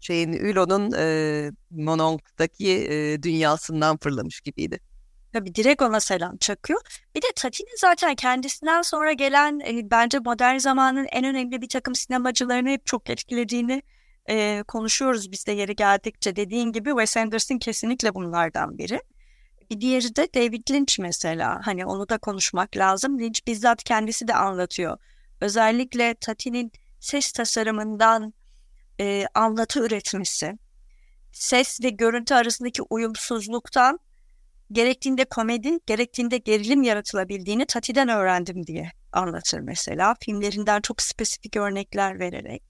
şeyin 0.00 0.32
Ülo'nun 0.32 0.92
e, 0.96 1.50
Mononc'daki 1.70 2.68
e, 2.68 3.22
dünyasından 3.22 3.98
fırlamış 3.98 4.40
gibiydi. 4.40 4.80
Tabii 5.32 5.54
direkt 5.54 5.82
ona 5.82 6.00
selam 6.00 6.36
çakıyor. 6.36 6.80
Bir 7.14 7.22
de 7.22 7.26
Tati'nin 7.36 7.76
zaten 7.80 8.14
kendisinden 8.14 8.82
sonra 8.82 9.12
gelen 9.12 9.60
e, 9.60 9.90
bence 9.90 10.18
modern 10.18 10.58
zamanın 10.58 11.06
en 11.12 11.24
önemli 11.24 11.62
bir 11.62 11.68
takım 11.68 11.94
sinemacılarını 11.94 12.68
hep 12.68 12.86
çok 12.86 13.10
etkilediğini 13.10 13.82
e, 14.28 14.62
konuşuyoruz 14.68 15.32
biz 15.32 15.46
de 15.46 15.52
yeri 15.52 15.76
geldikçe. 15.76 16.36
Dediğin 16.36 16.72
gibi 16.72 16.90
Wes 16.90 17.16
Anderson 17.16 17.58
kesinlikle 17.58 18.14
bunlardan 18.14 18.78
biri. 18.78 19.00
Bir 19.70 19.80
diğeri 19.80 20.16
de 20.16 20.28
David 20.34 20.70
Lynch 20.70 20.98
mesela. 20.98 21.60
Hani 21.64 21.86
onu 21.86 22.08
da 22.08 22.18
konuşmak 22.18 22.76
lazım. 22.76 23.18
Lynch 23.18 23.40
bizzat 23.46 23.84
kendisi 23.84 24.28
de 24.28 24.34
anlatıyor. 24.34 24.98
Özellikle 25.40 26.14
Tati'nin 26.14 26.72
ses 27.00 27.32
tasarımından 27.32 28.34
e, 29.00 29.26
anlatı 29.34 29.80
üretmesi, 29.80 30.58
ses 31.32 31.80
ve 31.82 31.90
görüntü 31.90 32.34
arasındaki 32.34 32.82
uyumsuzluktan 32.82 33.98
gerektiğinde 34.72 35.24
komedi, 35.24 35.78
gerektiğinde 35.86 36.38
gerilim 36.38 36.82
yaratılabildiğini 36.82 37.66
Tati'den 37.66 38.08
öğrendim 38.08 38.66
diye 38.66 38.92
anlatır 39.12 39.60
mesela. 39.60 40.14
Filmlerinden 40.20 40.80
çok 40.80 41.02
spesifik 41.02 41.56
örnekler 41.56 42.18
vererek. 42.18 42.67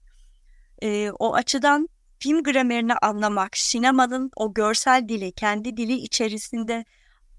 E, 0.81 1.11
o 1.19 1.33
açıdan 1.33 1.89
film 2.19 2.43
gramerini 2.43 2.93
anlamak, 2.93 3.57
sinemanın 3.57 4.31
o 4.35 4.53
görsel 4.53 5.09
dili, 5.09 5.31
kendi 5.31 5.77
dili 5.77 5.93
içerisinde 5.93 6.85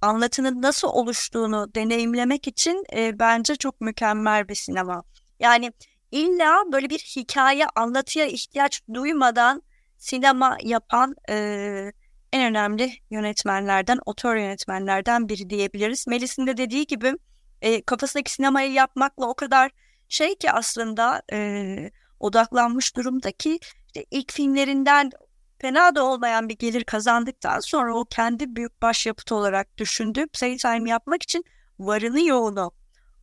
anlatının 0.03 0.63
nasıl 0.63 0.89
oluştuğunu 0.89 1.75
deneyimlemek 1.75 2.49
için 2.49 2.85
e, 2.97 3.19
bence 3.19 3.57
çok 3.57 3.81
mükemmel 3.81 4.49
bir 4.49 4.55
sinema. 4.55 5.03
Yani 5.41 5.73
illa 6.11 6.63
böyle 6.73 6.91
bir 6.91 6.99
hikaye, 6.99 7.67
anlatıya 7.77 8.27
ihtiyaç 8.27 8.83
duymadan 8.95 9.63
sinema 9.99 10.57
yapan 10.63 11.15
e, 11.29 11.93
en 12.33 12.51
önemli 12.51 12.93
yönetmenlerden, 13.11 13.99
otör 14.07 14.37
yönetmenlerden 14.37 15.29
biri 15.29 15.51
diyebiliriz. 15.51 16.07
Melis'in 16.07 16.47
de 16.47 16.57
dediği 16.57 16.87
gibi 16.87 17.15
e, 17.63 17.83
kafasındaki 17.83 18.33
sinemayı 18.33 18.73
yapmakla 18.73 19.27
o 19.27 19.35
kadar 19.35 19.71
şey 20.09 20.35
ki 20.35 20.53
aslında 20.53 21.23
e, 21.33 21.91
odaklanmış 22.21 22.97
durumdaki 22.97 23.59
işte 23.87 24.07
ilk 24.11 24.33
filmlerinden 24.33 25.11
fena 25.59 25.95
da 25.95 26.05
olmayan 26.05 26.49
bir 26.49 26.59
gelir 26.59 26.85
kazandıktan 26.85 27.61
sonra 27.61 27.95
o 27.95 28.05
kendi 28.05 28.57
büyük 28.57 28.83
başyapıt 28.83 29.33
olarak 29.33 29.79
düşündüğü 29.79 30.27
Playtime 30.27 30.91
yapmak 30.91 31.23
için 31.23 31.45
varını 31.79 32.21
yoğunu 32.21 32.73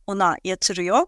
ona 0.06 0.36
yatırıyor. 0.44 1.06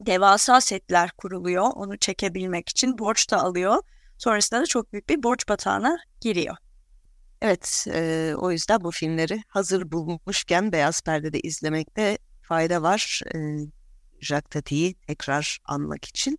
Devasa 0.00 0.60
setler 0.60 1.10
kuruluyor 1.10 1.70
onu 1.74 1.98
çekebilmek 1.98 2.68
için 2.68 2.98
borç 2.98 3.30
da 3.30 3.42
alıyor. 3.42 3.82
Sonrasında 4.18 4.60
da 4.60 4.66
çok 4.66 4.92
büyük 4.92 5.08
bir 5.08 5.22
borç 5.22 5.48
batağına 5.48 5.98
giriyor. 6.20 6.56
Evet, 7.42 7.86
e, 7.92 8.32
o 8.36 8.50
yüzden 8.50 8.80
bu 8.80 8.90
filmleri 8.90 9.42
hazır 9.48 9.92
bulmuşken 9.92 10.72
Beyaz 10.72 11.02
Perde'de 11.02 11.40
izlemekte 11.40 12.18
fayda 12.42 12.82
var. 12.82 13.20
E, 13.34 13.38
Jacques 14.20 14.50
Tati'yi 14.50 14.94
tekrar 14.94 15.58
anmak 15.64 16.04
için. 16.04 16.38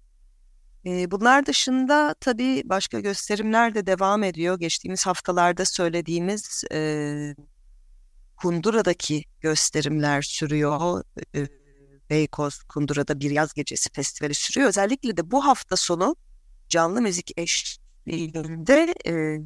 Bunlar 0.86 1.46
dışında 1.46 2.16
tabii 2.20 2.62
başka 2.66 3.00
gösterimler 3.00 3.76
de 3.76 3.86
devam 3.86 4.24
ediyor. 4.24 4.60
Geçtiğimiz 4.60 5.06
haftalarda 5.06 5.66
söylediğimiz 5.66 6.64
e, 6.72 7.36
Kundura'daki 8.38 9.24
gösterimler 9.42 10.22
sürüyor. 10.22 11.04
E, 11.36 11.48
Beykoz 12.10 12.64
Kundura'da 12.64 13.20
bir 13.20 13.32
yaz 13.32 13.54
gecesi 13.54 13.90
festivali 13.94 14.34
sürüyor. 14.34 14.70
Özellikle 14.70 15.18
de 15.18 15.32
bu 15.32 15.46
hafta 15.46 15.76
sonu 15.76 16.16
canlı 16.70 17.02
müzik 17.02 17.32
eşliğinde 17.38 18.96
e, 19.08 19.40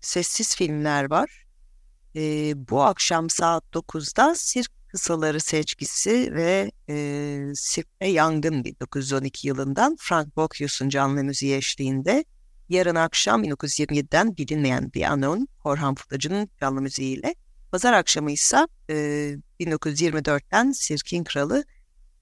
sessiz 0.00 0.56
filmler 0.56 1.10
var. 1.10 1.46
E, 2.16 2.52
bu 2.70 2.82
akşam 2.82 3.30
saat 3.30 3.64
9'da 3.72 4.34
Sirk 4.34 4.75
Kısaları 4.96 5.40
seçkisi 5.40 6.34
ve 6.34 6.70
e, 6.88 6.94
Sirk'te 7.54 8.06
Yangın 8.06 8.64
1912 8.64 9.48
yılından 9.48 9.96
Frank 10.00 10.36
Bocchius'un 10.36 10.88
canlı 10.88 11.24
müziği 11.24 11.56
eşliğinde 11.56 12.24
yarın 12.68 12.94
akşam 12.94 13.44
1927'den 13.44 14.36
bilinmeyen 14.36 14.92
bir 14.94 15.02
anon 15.02 15.48
Korhan 15.62 15.94
Putacı'nın 15.94 16.48
canlı 16.60 16.80
müziğiyle 16.80 17.34
pazar 17.70 17.92
akşamı 17.92 18.32
ise 18.32 18.66
e, 18.90 18.94
1924'ten 19.60 20.72
Sirk'in 20.72 21.24
kralı 21.24 21.64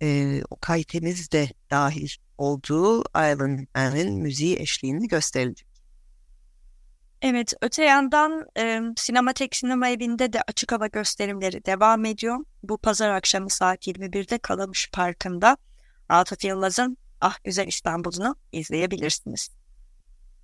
e, 0.03 0.41
Okay 0.51 0.85
Temiz 0.85 1.31
de 1.33 1.49
dahil 1.71 2.11
olduğu 2.39 3.01
Island 3.01 3.67
Man'in 3.75 4.23
müziği 4.23 4.59
eşliğinde 4.59 5.07
gösterilecek. 5.07 5.74
Evet, 7.23 7.53
öte 7.63 7.85
yandan 7.85 8.47
e, 8.59 8.81
Sinematek 8.97 9.57
Sinema 9.57 9.89
Evi'nde 9.89 10.33
de 10.33 10.43
açık 10.49 10.73
hava 10.73 10.87
gösterimleri 10.87 11.65
devam 11.65 12.05
ediyor. 12.05 12.39
Bu 12.63 12.79
pazar 12.79 13.11
akşamı 13.11 13.51
saat 13.51 13.87
21'de 13.87 14.39
Kalamış 14.39 14.91
Parkı'nda 14.93 15.57
Atıf 16.09 16.45
Yılmaz'ın 16.45 16.97
Ah 17.21 17.39
Güzel 17.45 17.69
İstanbul'unu 17.69 18.37
izleyebilirsiniz. 18.53 19.49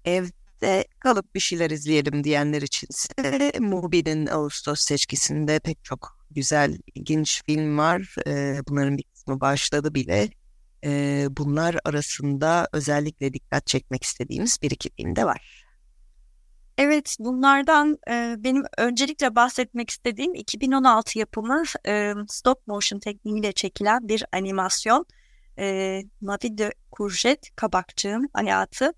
Evde 0.04 0.84
kalıp 0.98 1.34
bir 1.34 1.40
şeyler 1.40 1.70
izleyelim 1.70 2.24
diyenler 2.24 2.62
için 2.62 2.88
ise 2.90 3.52
Mubi'nin 3.58 4.26
Ağustos 4.26 4.80
seçkisinde 4.80 5.58
pek 5.58 5.84
çok 5.84 6.18
güzel, 6.30 6.78
ilginç 6.94 7.42
film 7.46 7.78
var. 7.78 8.14
E, 8.26 8.60
bunların 8.68 8.98
bir 8.98 9.02
kısmı 9.02 9.40
başladı 9.40 9.94
bile. 9.94 10.28
E, 10.84 11.26
bunlar 11.30 11.76
arasında 11.84 12.68
özellikle 12.72 13.32
dikkat 13.32 13.66
çekmek 13.66 14.04
istediğimiz 14.04 14.58
bir 14.62 14.70
iki 14.70 14.90
film 14.90 15.16
de 15.16 15.24
var. 15.24 15.59
Evet, 16.80 17.16
bunlardan 17.18 17.98
e, 18.10 18.34
benim 18.38 18.64
öncelikle 18.78 19.34
bahsetmek 19.34 19.90
istediğim 19.90 20.34
2016 20.34 21.18
yapımı 21.18 21.62
e, 21.86 22.14
stop 22.28 22.66
motion 22.66 22.98
tekniğiyle 22.98 23.52
çekilen 23.52 24.08
bir 24.08 24.24
animasyon. 24.32 25.06
E, 25.58 26.02
Mavi 26.20 26.58
de 26.58 26.72
Courgette 26.92 27.50
Kabakçığın 27.56 28.30
hayatı. 28.32 28.92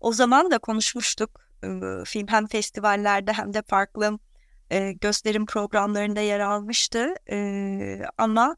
O 0.00 0.12
zaman 0.12 0.50
da 0.50 0.58
konuşmuştuk. 0.58 1.40
E, 1.64 1.68
film 2.04 2.26
hem 2.28 2.46
festivallerde 2.46 3.32
hem 3.32 3.54
de 3.54 3.62
farklı 3.62 4.18
e, 4.70 4.92
gösterim 4.92 5.46
programlarında 5.46 6.20
yer 6.20 6.40
almıştı. 6.40 7.14
E, 7.30 8.00
ama 8.18 8.56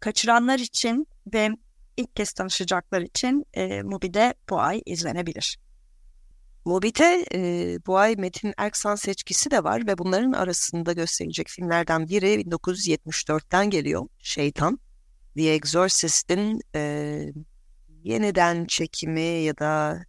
kaçıranlar 0.00 0.58
için 0.58 1.08
ve 1.34 1.50
ilk 1.96 2.16
kez 2.16 2.32
tanışacaklar 2.32 3.00
için 3.00 3.46
e, 3.54 3.82
Mubi'de 3.82 4.34
bu 4.50 4.60
ay 4.60 4.82
izlenebilir. 4.86 5.67
Mobit'e 6.64 7.24
e, 7.34 7.78
bu 7.86 7.98
ay 7.98 8.16
Metin 8.16 8.54
Erksan 8.56 8.94
seçkisi 8.94 9.50
de 9.50 9.64
var 9.64 9.86
ve 9.86 9.98
bunların 9.98 10.32
arasında 10.32 10.92
gösterilecek 10.92 11.48
filmlerden 11.48 12.08
biri 12.08 12.26
1974'ten 12.26 13.70
geliyor. 13.70 14.08
Şeytan. 14.18 14.78
The 15.36 15.42
Exorcist'in 15.42 16.60
e, 16.74 17.32
yeniden 18.04 18.64
çekimi 18.64 19.20
ya 19.20 19.58
da 19.58 20.02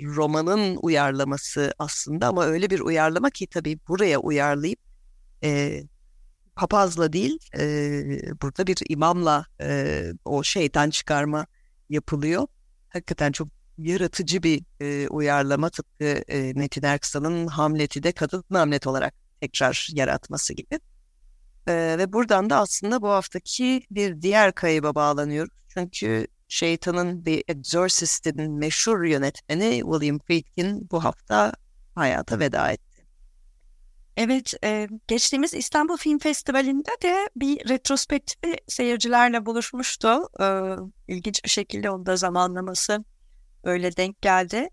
romanın 0.00 0.78
uyarlaması 0.82 1.74
aslında 1.78 2.28
ama 2.28 2.44
öyle 2.44 2.70
bir 2.70 2.80
uyarlama 2.80 3.30
ki 3.30 3.46
tabii 3.46 3.78
buraya 3.88 4.18
uyarlayıp 4.18 4.78
e, 5.44 5.82
papazla 6.56 7.12
değil 7.12 7.38
e, 7.58 7.62
burada 8.42 8.66
bir 8.66 8.78
imamla 8.88 9.46
e, 9.60 10.02
o 10.24 10.42
şeytan 10.42 10.90
çıkarma 10.90 11.46
yapılıyor. 11.88 12.46
Hakikaten 12.88 13.32
çok 13.32 13.48
yaratıcı 13.78 14.42
bir 14.42 14.62
e, 14.80 15.08
uyarlama 15.08 15.70
tıpkı 15.70 16.04
e, 16.04 16.52
Metin 16.52 16.82
Erksan'ın 16.82 17.46
Hamlet'i 17.46 18.02
de 18.02 18.12
kadın 18.12 18.44
Hamlet 18.52 18.86
olarak 18.86 19.14
tekrar 19.40 19.88
yaratması 19.92 20.54
gibi. 20.54 20.80
E, 21.66 21.72
ve 21.98 22.12
buradan 22.12 22.50
da 22.50 22.60
aslında 22.60 23.02
bu 23.02 23.08
haftaki 23.08 23.82
bir 23.90 24.22
diğer 24.22 24.52
kayıba 24.52 24.94
bağlanıyoruz. 24.94 25.54
Çünkü 25.68 26.26
Şeytanın 26.48 27.22
The 27.22 27.44
Exorcist'in 27.48 28.52
meşhur 28.52 29.04
yönetmeni 29.04 29.82
William 29.92 30.18
Friedkin 30.18 30.88
bu 30.90 31.04
hafta 31.04 31.52
hayata 31.94 32.38
veda 32.38 32.72
etti. 32.72 33.06
Evet, 34.16 34.54
e, 34.64 34.88
geçtiğimiz 35.08 35.54
İstanbul 35.54 35.96
Film 35.96 36.18
Festivali'nde 36.18 36.90
de 37.02 37.28
bir 37.36 37.68
retrospektifi 37.68 38.56
seyircilerle 38.68 39.46
buluşmuştu. 39.46 40.28
E, 40.40 40.46
ilginç 41.08 41.44
bir 41.44 41.48
şekilde 41.48 41.90
onun 41.90 42.06
da 42.06 42.16
zamanlaması 42.16 43.04
öyle 43.66 43.96
denk 43.96 44.22
geldi. 44.22 44.68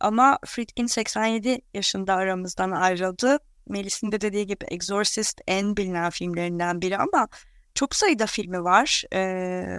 Ama 0.00 0.38
Friedkin 0.46 0.86
87 0.86 1.60
yaşında 1.74 2.14
aramızdan 2.14 2.70
ayrıldı. 2.70 3.38
Melis'in 3.68 4.12
de 4.12 4.20
dediği 4.20 4.46
gibi 4.46 4.64
Exorcist 4.64 5.40
en 5.46 5.76
bilinen 5.76 6.10
filmlerinden 6.10 6.82
biri 6.82 6.98
ama 6.98 7.28
çok 7.74 7.94
sayıda 7.94 8.26
filmi 8.26 8.64
var 8.64 9.04
ee, 9.14 9.78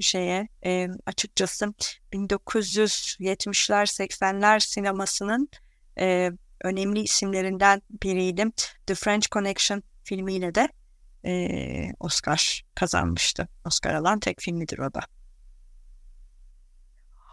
şeye 0.00 0.48
e, 0.64 0.88
açıkçası 1.06 1.74
1970'ler 2.12 3.86
80'ler 3.86 4.60
sinemasının 4.60 5.48
e, 5.98 6.30
önemli 6.64 7.00
isimlerinden 7.00 7.82
biriydi. 8.02 8.44
The 8.86 8.94
French 8.94 9.28
Connection 9.28 9.82
filmiyle 10.04 10.54
de 10.54 10.68
e, 11.24 11.92
Oscar 12.00 12.64
kazanmıştı. 12.74 13.48
Oscar 13.64 13.94
alan 13.94 14.20
tek 14.20 14.40
filmidir 14.40 14.78
o 14.78 14.94
da 14.94 15.00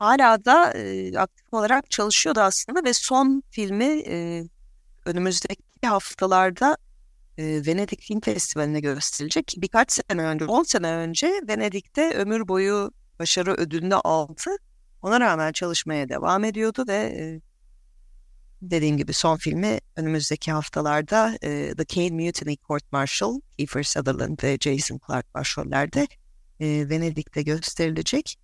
hala 0.03 0.45
da 0.45 0.71
e, 0.71 1.17
aktif 1.17 1.53
olarak 1.53 1.91
çalışıyordu 1.91 2.39
aslında 2.39 2.83
ve 2.83 2.93
son 2.93 3.43
filmi 3.49 4.03
e, 4.07 4.43
önümüzdeki 5.05 5.87
haftalarda 5.87 6.77
e, 7.37 7.43
Venedik 7.65 8.01
Film 8.01 8.21
Festivali'ne 8.21 8.79
gösterilecek. 8.79 9.53
Birkaç 9.57 9.91
sene 9.91 10.21
önce, 10.21 10.45
10 10.45 10.63
sene 10.63 10.91
önce 10.91 11.41
Venedik'te 11.47 12.13
ömür 12.13 12.47
boyu 12.47 12.91
başarı 13.19 13.53
ödülünü 13.53 13.95
aldı. 13.95 14.51
Ona 15.01 15.19
rağmen 15.19 15.51
çalışmaya 15.51 16.09
devam 16.09 16.43
ediyordu 16.43 16.85
ve 16.87 16.95
e, 16.95 17.41
dediğim 18.61 18.97
gibi 18.97 19.13
son 19.13 19.37
filmi 19.37 19.79
önümüzdeki 19.95 20.51
haftalarda 20.51 21.37
e, 21.41 21.73
The 21.77 21.85
Kane 21.85 22.25
Mutiny 22.25 22.55
Court 22.67 22.91
Martial, 22.91 23.39
Kiefer 23.57 23.83
Sutherland 23.83 24.43
ve 24.43 24.57
Jason 24.61 24.99
Clarke 25.07 25.33
başrollerde 25.33 26.07
e, 26.59 26.89
Venedik'te 26.89 27.41
gösterilecek. 27.41 28.42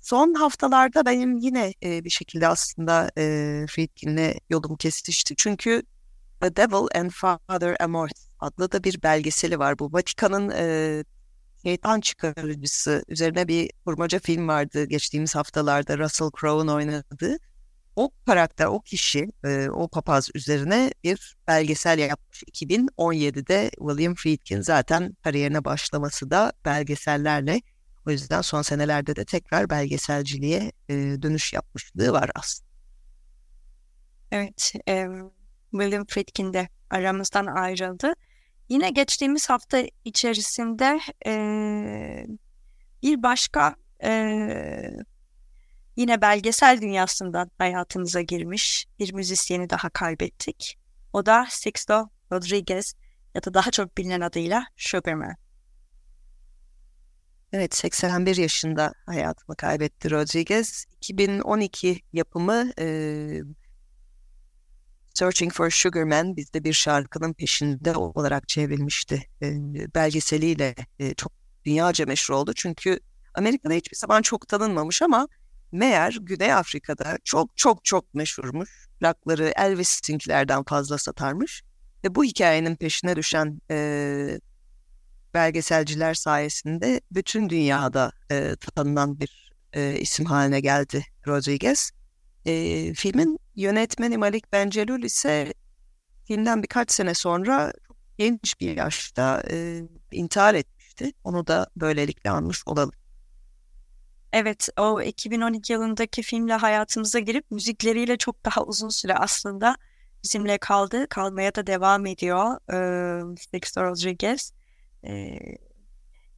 Son 0.00 0.34
haftalarda 0.34 1.06
benim 1.06 1.36
yine 1.36 1.74
e, 1.82 2.04
bir 2.04 2.10
şekilde 2.10 2.48
aslında 2.48 3.10
e, 3.18 3.22
Friedkin'le 3.68 4.34
yolum 4.50 4.76
kesişti. 4.76 5.34
Çünkü 5.36 5.82
The 6.40 6.56
Devil 6.56 7.00
and 7.00 7.10
Father 7.10 7.76
Amorth 7.80 8.20
adlı 8.40 8.72
da 8.72 8.84
bir 8.84 9.02
belgeseli 9.02 9.58
var. 9.58 9.78
Bu 9.78 9.92
Vatikan'ın 9.92 10.50
e, 10.50 11.04
şeytan 11.62 12.00
çıkarıcısı 12.00 13.04
üzerine 13.08 13.48
bir 13.48 13.70
kurmaca 13.84 14.18
film 14.18 14.48
vardı 14.48 14.84
geçtiğimiz 14.84 15.34
haftalarda 15.34 15.98
Russell 15.98 16.30
Crowe'un 16.40 16.68
oynadığı. 16.68 17.36
O 17.96 18.10
karakter, 18.26 18.66
o 18.66 18.80
kişi, 18.80 19.28
e, 19.44 19.68
o 19.70 19.88
papaz 19.88 20.28
üzerine 20.34 20.92
bir 21.04 21.36
belgesel 21.48 21.98
yapmış. 21.98 22.42
2017'de 22.42 23.70
William 23.70 24.14
Friedkin 24.14 24.60
zaten 24.60 25.16
kariyerine 25.24 25.64
başlaması 25.64 26.30
da 26.30 26.52
belgesellerle 26.64 27.60
o 28.06 28.10
yüzden 28.10 28.40
son 28.40 28.62
senelerde 28.62 29.16
de 29.16 29.24
tekrar 29.24 29.70
belgeselciliğe 29.70 30.72
e, 30.88 30.94
dönüş 30.94 31.52
yapmışlığı 31.52 32.12
var 32.12 32.30
aslında. 32.34 32.70
Evet, 34.30 34.72
e, 34.88 35.06
William 35.70 36.06
Friedkin 36.06 36.52
de 36.52 36.68
aramızdan 36.90 37.46
ayrıldı. 37.46 38.12
Yine 38.68 38.90
geçtiğimiz 38.90 39.50
hafta 39.50 39.82
içerisinde 40.04 41.00
e, 41.26 42.26
bir 43.02 43.22
başka 43.22 43.74
e, 44.04 44.10
yine 45.96 46.20
belgesel 46.20 46.80
dünyasından 46.80 47.50
hayatımıza 47.58 48.20
girmiş 48.20 48.86
bir 48.98 49.12
müzisyeni 49.12 49.70
daha 49.70 49.90
kaybettik. 49.90 50.78
O 51.12 51.26
da 51.26 51.46
Sixto 51.50 52.08
Rodriguez 52.32 52.94
ya 53.34 53.44
da 53.44 53.54
daha 53.54 53.70
çok 53.70 53.98
bilinen 53.98 54.20
adıyla 54.20 54.66
Sugarman. 54.76 55.36
Evet 57.52 57.74
81 57.74 58.36
yaşında 58.36 58.92
hayatını 59.06 59.56
kaybetti 59.56 60.10
Rodriguez. 60.10 60.84
2012 60.96 62.00
yapımı 62.12 62.72
e, 62.78 63.42
Searching 65.14 65.52
for 65.52 65.70
Sugar 65.70 66.04
Man 66.04 66.36
bizde 66.36 66.64
bir 66.64 66.72
şarkının 66.72 67.32
peşinde 67.32 67.94
olarak 67.96 68.48
çevrilmişti. 68.48 69.22
E, 69.42 69.48
belgeseliyle 69.94 70.74
e, 70.98 71.14
çok 71.14 71.32
dünyaca 71.64 72.06
meşhur 72.06 72.34
oldu. 72.34 72.52
Çünkü 72.56 73.00
Amerika'da 73.34 73.74
hiçbir 73.74 73.96
zaman 73.96 74.22
çok 74.22 74.48
tanınmamış 74.48 75.02
ama 75.02 75.28
meğer 75.72 76.18
Güney 76.20 76.52
Afrika'da 76.52 77.18
çok 77.24 77.56
çok 77.56 77.84
çok 77.84 78.14
meşhurmuş. 78.14 78.88
Plakları 79.00 79.52
Elvis'inkilerden 79.56 80.64
fazla 80.64 80.98
satarmış. 80.98 81.62
Ve 82.04 82.14
bu 82.14 82.24
hikayenin 82.24 82.76
peşine 82.76 83.16
düşen 83.16 83.60
e, 83.70 84.40
belgeselciler 85.34 86.14
sayesinde 86.14 87.00
bütün 87.10 87.50
dünyada 87.50 88.12
e, 88.30 88.56
tanınan 88.56 89.20
bir 89.20 89.52
e, 89.72 90.00
isim 90.00 90.24
haline 90.24 90.60
geldi 90.60 91.04
Rodriguez. 91.26 91.90
E, 92.46 92.94
filmin 92.94 93.38
yönetmeni 93.56 94.16
Malik 94.18 94.52
Bencelul 94.52 95.02
ise 95.02 95.54
filmden 96.24 96.62
birkaç 96.62 96.92
sene 96.92 97.14
sonra 97.14 97.72
genç 98.18 98.60
bir 98.60 98.76
yaşta 98.76 99.42
e, 99.50 99.82
intihar 100.12 100.54
etmişti. 100.54 101.12
Onu 101.24 101.46
da 101.46 101.66
böylelikle 101.76 102.30
anmış 102.30 102.62
olalım. 102.66 102.92
Evet, 104.32 104.68
o 104.78 105.02
2012 105.02 105.72
yılındaki 105.72 106.22
filmle 106.22 106.54
hayatımıza 106.54 107.18
girip 107.18 107.50
müzikleriyle 107.50 108.16
çok 108.16 108.44
daha 108.44 108.64
uzun 108.64 108.88
süre 108.88 109.14
aslında 109.14 109.76
bizimle 110.24 110.58
kaldı. 110.58 111.06
Kalmaya 111.08 111.54
da 111.54 111.66
devam 111.66 112.06
ediyor 112.06 112.56
e, 112.72 112.76
Dexter 113.52 113.84
Rodriguez. 113.84 114.52
E, 115.06 115.38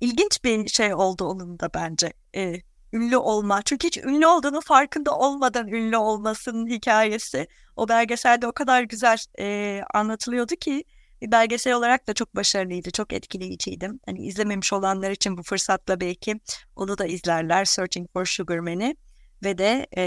ilginç 0.01 0.44
bir 0.44 0.68
şey 0.68 0.94
oldu 0.94 1.25
onun 1.25 1.59
da 1.59 1.70
bence. 1.75 2.12
E, 2.37 2.55
ünlü 2.92 3.16
olma. 3.16 3.62
Çünkü 3.62 3.87
hiç 3.87 3.98
ünlü 3.98 4.27
olduğunu 4.27 4.61
farkında 4.61 5.18
olmadan 5.18 5.68
ünlü 5.68 5.96
olmasının 5.96 6.66
hikayesi 6.66 7.46
o 7.77 7.88
belgeselde 7.88 8.46
o 8.46 8.53
kadar 8.53 8.83
güzel 8.83 9.18
e, 9.38 9.81
anlatılıyordu 9.94 10.57
ki 10.57 10.85
belgesel 11.22 11.75
olarak 11.75 12.09
da 12.09 12.14
çok 12.14 12.37
başarılıydı, 12.37 12.90
çok 12.90 13.12
etkileyiciydi. 13.12 13.90
Hani 14.07 14.27
izlememiş 14.27 14.72
olanlar 14.72 15.11
için 15.11 15.38
bu 15.38 15.42
fırsatla 15.42 16.01
belki 16.01 16.40
onu 16.77 16.98
da 16.98 17.07
izlerler. 17.07 17.64
Searching 17.64 18.12
for 18.12 18.25
Sugar 18.25 18.59
Man'i 18.59 18.96
ve 19.44 19.59
de 19.59 19.87
e, 19.96 20.03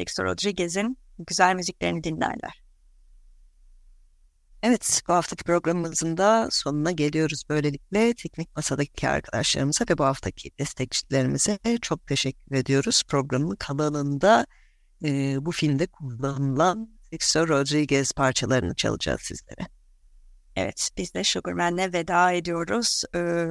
Dexter 0.00 0.26
Rodriguez'in 0.26 0.98
güzel 1.18 1.54
müziklerini 1.54 2.04
dinlerler. 2.04 2.61
Evet, 4.62 5.02
bu 5.08 5.12
haftaki 5.12 5.44
programımızın 5.44 6.16
da 6.16 6.48
sonuna 6.50 6.90
geliyoruz 6.90 7.42
böylelikle. 7.48 8.14
Teknik 8.14 8.56
Masa'daki 8.56 9.08
arkadaşlarımıza 9.08 9.84
ve 9.90 9.98
bu 9.98 10.04
haftaki 10.04 10.50
destekçilerimize 10.58 11.58
çok 11.82 12.06
teşekkür 12.06 12.56
ediyoruz. 12.56 13.02
Programın 13.08 13.56
kalanında 13.56 14.46
e, 15.04 15.36
bu 15.40 15.52
filmde 15.52 15.86
kullanılan 15.86 16.90
Dexter 17.12 17.48
Rodriguez 17.48 18.12
parçalarını 18.12 18.74
çalacağız 18.74 19.20
sizlere. 19.20 19.68
Evet, 20.56 20.90
biz 20.96 21.14
de 21.14 21.24
Sugarman'le 21.24 21.92
veda 21.92 22.32
ediyoruz. 22.32 23.02
Ee, 23.14 23.46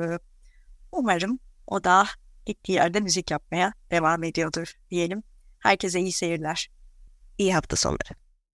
umarım 0.91 1.39
o 1.67 1.83
da 1.83 2.07
gittiği 2.45 2.71
yerde 2.71 2.99
müzik 2.99 3.31
yapmaya 3.31 3.73
devam 3.91 4.23
ediyordur 4.23 4.73
diyelim. 4.91 5.23
Herkese 5.59 5.99
iyi 5.99 6.11
seyirler. 6.11 6.69
İyi 7.37 7.53
hafta 7.53 7.75
sonları. 7.75 8.09